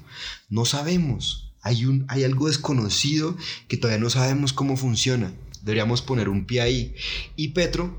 [0.49, 3.37] No sabemos, hay, un, hay algo desconocido
[3.69, 5.35] que todavía no sabemos cómo funciona.
[5.62, 6.95] Deberíamos poner un pie ahí.
[7.35, 7.95] Y Petro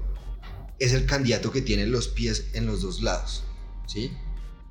[0.79, 3.43] es el candidato que tiene los pies en los dos lados,
[3.85, 4.11] ¿sí?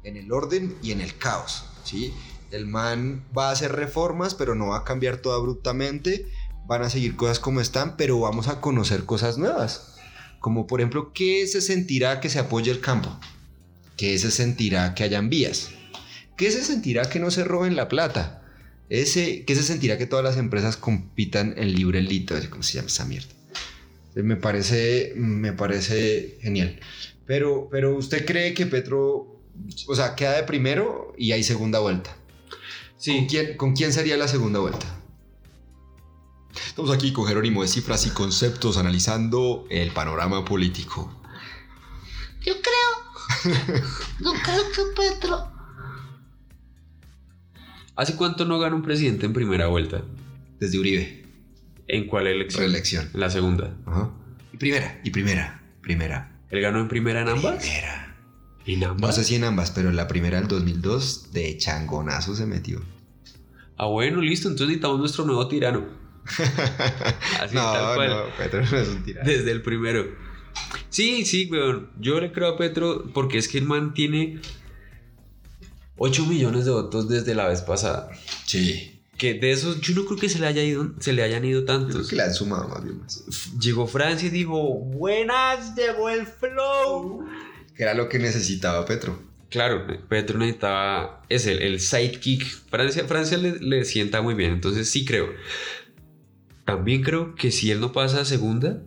[0.02, 2.12] En el orden y en el caos, ¿sí?
[2.50, 6.30] El man va a hacer reformas, pero no va a cambiar todo abruptamente
[6.66, 9.94] van a seguir cosas como están, pero vamos a conocer cosas nuevas.
[10.40, 13.18] Como por ejemplo, ¿qué se sentirá que se apoye el campo?
[13.97, 15.70] ¿Qué se sentirá que hayan vías?
[16.36, 18.43] ¿qué se sentirá que no se roben la plata?
[18.88, 22.38] Ese, ¿Qué se sentirá que todas las empresas compitan en libre litro?
[22.51, 23.28] ¿Cómo se llama esa mierda?
[24.14, 26.78] Me parece, me parece genial.
[27.26, 29.40] Pero, pero usted cree que Petro,
[29.88, 32.16] o sea, queda de primero y hay segunda vuelta.
[32.97, 33.16] Sí.
[33.16, 34.86] ¿Con quién, ¿Con quién sería la segunda vuelta?
[36.66, 41.22] Estamos aquí con Jerónimo de Cifras y Conceptos analizando el panorama político.
[42.44, 43.54] Yo creo.
[44.20, 45.52] Yo creo que Petro.
[47.96, 50.02] ¿Hace cuánto no gana un presidente en primera vuelta?
[50.60, 51.24] Desde Uribe.
[51.88, 52.62] ¿En cuál elección?
[52.62, 53.10] Reelección.
[53.14, 53.74] En la segunda.
[53.86, 54.10] Ajá.
[54.52, 56.32] Y primera, y primera, primera.
[56.50, 57.56] ¿Él ganó en primera en ambas?
[57.56, 58.16] Primera.
[58.66, 59.00] ¿En ambas?
[59.00, 62.82] No sé si en ambas, pero en la primera del 2002 de changonazo se metió.
[63.76, 64.48] Ah, bueno, listo.
[64.48, 66.05] Entonces necesitamos nuestro nuevo tirano.
[67.40, 68.08] Así tal cual.
[68.10, 69.28] no, Petro no es un tirano.
[69.28, 70.06] Desde el primero.
[70.88, 71.90] Sí, sí, weón.
[71.98, 74.40] Yo le creo a Petro porque es que el man tiene
[75.98, 78.10] 8 millones de votos desde la vez pasada.
[78.44, 78.92] Sí.
[79.16, 81.60] Que de esos, yo no creo que se le, haya ido, se le hayan ido
[81.60, 82.08] Yo creo tantos.
[82.08, 83.24] que le han sumado más bien más.
[83.58, 87.26] Llegó Francia y dijo, buenas, llegó el flow.
[87.74, 89.18] Que era lo que necesitaba Petro.
[89.48, 92.44] Claro, Petro necesitaba, es el, el sidekick.
[92.68, 95.28] Francia, Francia le, le sienta muy bien, entonces sí creo.
[96.66, 98.82] También creo que si él no pasa a segunda,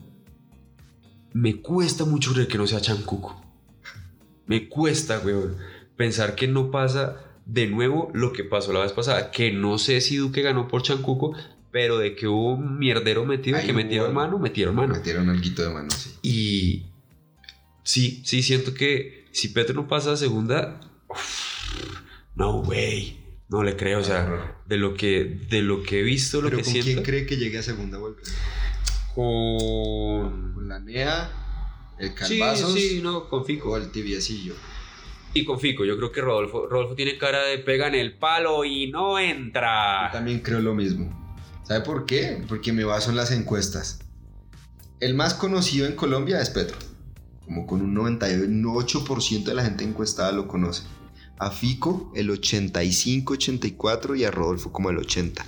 [1.34, 3.41] me cuesta mucho creer que no sea Chancuco.
[4.45, 5.56] Me cuesta, weón,
[5.95, 9.31] pensar que no pasa de nuevo lo que pasó la vez pasada.
[9.31, 11.34] Que no sé si Duque ganó por Chancuco,
[11.72, 14.95] pero de que hubo un mierdero metido, Ahí que hubo metieron mano, metieron mano.
[14.95, 16.11] Metieron algo de mano, sí.
[16.22, 16.85] Y
[17.84, 21.76] sí, sí, siento que si Petro no pasa a segunda, uf,
[22.35, 23.18] no, güey,
[23.49, 23.99] no le creo.
[23.99, 26.91] O sea, de lo que, de lo que he visto, lo Pero que ¿con siento.
[26.91, 28.21] quién cree que llegue a segunda vuelta?
[29.15, 30.53] Con.
[30.53, 33.71] ¿Con la NEA, el Sí, Calvazos sí, no, con Fico.
[33.71, 34.53] o el Tibiecillo?
[35.34, 38.65] Y con Fico, yo creo que Rodolfo, Rodolfo tiene cara de pega en el palo
[38.65, 40.09] y no Yo entra.
[40.11, 41.15] también creo lo mismo.
[41.63, 42.43] ¿Sabe por qué?
[42.47, 43.99] Porque me baso en las encuestas.
[44.99, 46.77] El más conocido en Colombia es Petro.
[47.45, 50.84] Como con un 98% de la gente encuestada lo conoce.
[51.39, 55.45] A Fico el 85-84 y a Rodolfo como el 80.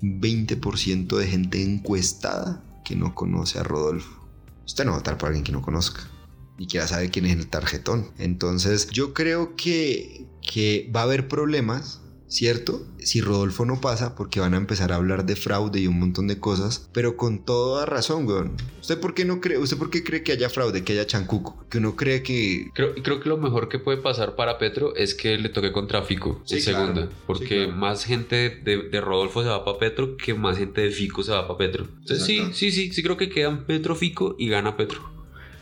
[0.00, 4.28] 20% de gente encuestada que no conoce a Rodolfo.
[4.64, 6.08] Usted no va a votar por alguien que no conozca.
[6.56, 8.12] Ni quiera saber quién es el tarjetón.
[8.18, 12.01] Entonces yo creo que, que va a haber problemas
[12.32, 12.82] ¿cierto?
[12.98, 16.28] Si Rodolfo no pasa, porque van a empezar a hablar de fraude y un montón
[16.28, 18.56] de cosas, pero con toda razón, weón.
[18.80, 21.62] ¿Usted por qué no cree, usted por qué cree que haya fraude, que haya chancuco?
[21.68, 22.70] Que uno cree que...
[22.74, 26.02] Creo, creo que lo mejor que puede pasar para Petro es que le toque contra
[26.02, 26.78] Fico Sí, en claro.
[26.86, 27.08] segunda.
[27.26, 27.72] Porque Sí, claro.
[27.72, 31.32] más gente de, de Rodolfo se va para Petro que más gente de Fico se
[31.32, 31.86] va para Petro.
[32.00, 35.02] Entonces sí, sí, sí, sí creo que quedan Petro Fico y gana Petro.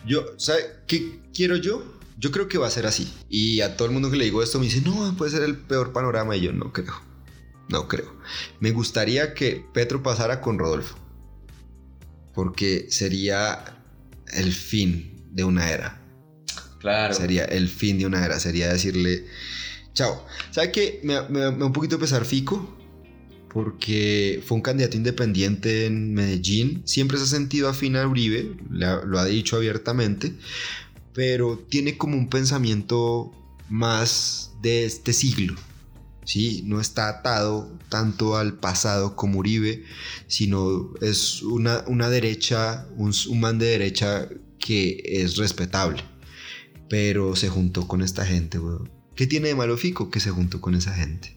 [0.06, 1.82] Yo, ¿sabe qué quiero yo?
[2.20, 3.10] Yo creo que va a ser así.
[3.30, 5.56] Y a todo el mundo que le digo esto me dice, no, puede ser el
[5.56, 6.36] peor panorama.
[6.36, 6.92] Y yo no creo.
[7.70, 8.14] No creo.
[8.60, 10.96] Me gustaría que Petro pasara con Rodolfo.
[12.34, 13.82] Porque sería
[14.34, 16.00] el fin de una era.
[16.78, 17.14] Claro.
[17.14, 18.38] Sería el fin de una era.
[18.38, 19.26] Sería decirle,
[19.94, 20.24] chao.
[20.50, 21.00] ¿Sabe qué?
[21.02, 22.76] Me, me- me un poquito pesar Fico.
[23.52, 26.82] Porque fue un candidato independiente en Medellín.
[26.86, 28.56] Siempre se ha sentido afín a Uribe.
[28.70, 30.34] lo ha dicho abiertamente.
[31.14, 33.32] Pero tiene como un pensamiento
[33.68, 35.56] más de este siglo.
[36.24, 36.62] ¿sí?
[36.64, 39.84] No está atado tanto al pasado como Uribe,
[40.28, 44.28] sino es una, una derecha, un, man de derecha
[44.58, 46.02] que es respetable.
[46.88, 48.90] Pero se juntó con esta gente, weón.
[49.14, 51.36] ¿Qué tiene de malo Fico que se juntó con esa gente?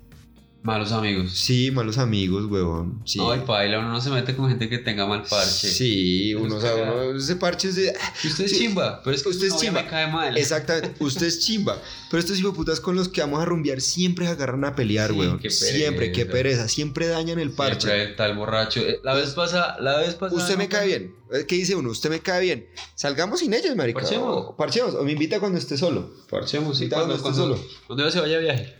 [0.63, 1.31] Malos amigos.
[1.33, 3.01] Sí, malos amigos, weón.
[3.05, 3.19] Sí.
[3.19, 5.69] El paila, uno no se mete con gente que tenga mal parche.
[5.69, 7.93] Sí, uno, o sea, uno- ese parche es de...
[8.23, 9.81] Y usted es chimba, pero es que Usted es chimba.
[9.83, 10.37] me cae mal.
[10.37, 11.77] Exactamente, usted es chimba.
[12.09, 15.17] Pero estos putas con los que vamos a rumbear siempre se agarran a pelear, Sí,
[15.17, 15.37] weón.
[15.39, 15.65] qué pereza.
[15.65, 16.67] Siempre, qué pereza.
[16.69, 17.81] Siempre dañan el parche.
[17.89, 18.79] Siempre tal borracho.
[18.79, 20.41] Eh, La vez pasada, la vez pasada.
[20.41, 21.15] Usted me cae bien.
[21.33, 21.89] Eh, ¿Qué dice uno?
[21.89, 22.67] Usted me cae bien.
[22.95, 23.99] Salgamos sin ellos, marica.
[23.99, 24.29] Parchemos.
[24.29, 24.95] O, parchemos.
[24.95, 26.09] O me invita cuando esté solo.
[26.29, 27.59] Parchemos, sí, cuando, cuando esté solo.
[27.85, 28.75] cuando ella se vaya de viaje.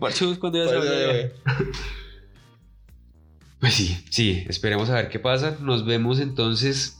[0.00, 1.32] Parchemos cuando se vaya viaje.
[3.60, 5.56] Pues sí, sí, esperemos a ver qué pasa.
[5.60, 6.98] Nos vemos entonces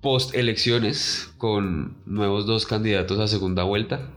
[0.00, 4.10] post elecciones con nuevos dos candidatos a segunda vuelta.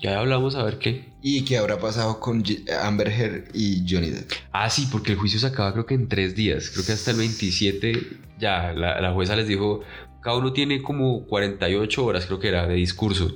[0.00, 1.12] Ya hablamos a ver qué.
[1.22, 2.44] ¿Y qué habrá pasado con
[2.82, 4.30] Amber Heard y Johnny Depp?
[4.52, 6.70] Ah, sí, porque el juicio se acaba creo que en tres días.
[6.70, 8.06] Creo que hasta el 27
[8.38, 9.80] ya la, la jueza les dijo,
[10.22, 13.34] cada uno tiene como 48 horas creo que era de discurso.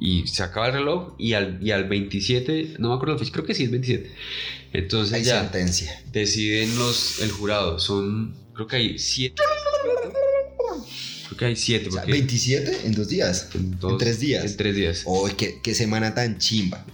[0.00, 3.32] Y se acaba el reloj y al, y al 27, no me acuerdo la fecha,
[3.32, 4.10] creo que sí es 27.
[4.74, 6.02] Entonces Hay ya sentencia.
[6.12, 7.80] deciden los, el jurado.
[7.80, 9.42] Son, creo que hay siete.
[11.26, 11.88] Creo que hay siete.
[11.88, 13.48] O sea, porque 27 en dos días.
[13.54, 14.44] en, dos- en tres días.
[14.44, 15.02] En tres días.
[15.04, 16.84] ¡Uy, qué, qué semana tan chimba!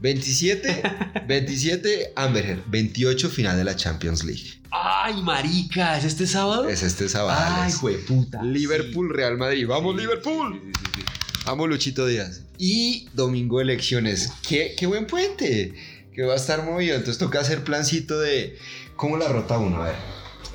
[0.00, 0.82] 27,
[1.26, 4.60] 27 Amber 28 final de la Champions League.
[4.70, 5.98] ¡Ay, marica!
[5.98, 6.68] ¿Es este sábado?
[6.68, 7.38] Es este sábado.
[7.62, 8.42] ¡Ay, jueputa!
[8.42, 9.66] Liverpool, Real Madrid.
[9.66, 10.62] ¡Vamos, Sí, Liverpool!
[10.94, 11.00] sí,
[11.48, 12.42] Vamos, Luchito Díaz.
[12.58, 14.30] Y domingo elecciones.
[14.46, 15.72] ¡Qué, qué buen puente!
[16.12, 16.94] Que va a estar movido.
[16.94, 18.58] Entonces toca hacer plancito de...
[18.96, 19.80] ¿Cómo la rota uno?
[19.82, 19.94] A ver.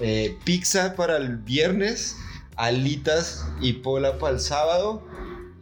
[0.02, 2.16] Eh, pizza para el viernes,
[2.58, 5.04] alitas y pola para el sábado.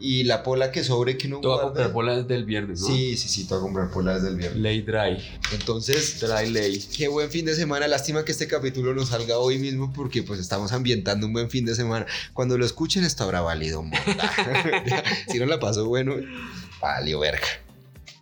[0.02, 2.88] Y la pola que sobre que no Te voy a comprar bolas del viernes, ¿no?
[2.88, 4.60] Sí, sí, sí, te voy a comprar pola desde el viernes.
[4.60, 5.18] Lay dry.
[5.54, 6.80] Entonces, Dry lay.
[6.98, 7.88] qué buen fin de semana.
[7.88, 11.66] Lástima que este capítulo no salga hoy mismo porque pues estamos ambientando un buen fin
[11.66, 12.08] de semana.
[12.34, 13.84] Cuando lo escuchen esto habrá valido
[15.32, 16.16] si no la pasó bueno,
[16.82, 17.48] valió verga.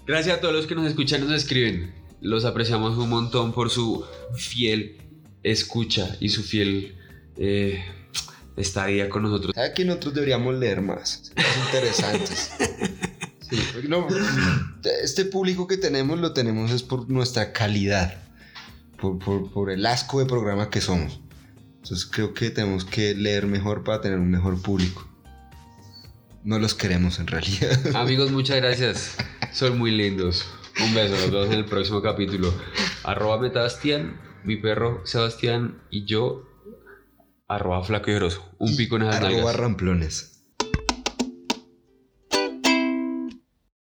[0.06, 1.93] Gracias a todos los que nos escuchan y nos escriben.
[2.22, 4.97] Los apreciamos un montón por su fiel
[5.43, 6.95] escucha y su fiel
[7.38, 7.84] eh,
[8.57, 9.53] estadía con nosotros.
[9.55, 11.31] ¿Sabe que nosotros deberíamos leer más?
[11.35, 12.51] Más interesantes.
[13.49, 13.57] Sí,
[13.88, 14.05] no,
[15.01, 18.13] este público que tenemos lo tenemos es por nuestra calidad,
[19.01, 21.19] por, por- por el asco de programa que somos.
[21.81, 25.07] Entonces creo que tenemos que leer mejor para tener un mejor público.
[26.43, 27.80] No los queremos en realidad.
[27.95, 29.15] Amigos, muchas gracias.
[29.51, 30.45] Son muy lindos.
[30.84, 32.53] Un beso, nos vemos en el próximo capítulo.
[33.03, 36.47] Arroba Metabastián, mi perro Sebastián y yo,
[37.49, 38.49] arroba Flaco y Grosso.
[38.59, 39.55] Un pico en esas Arroba nalgas.
[39.57, 40.39] ramplones.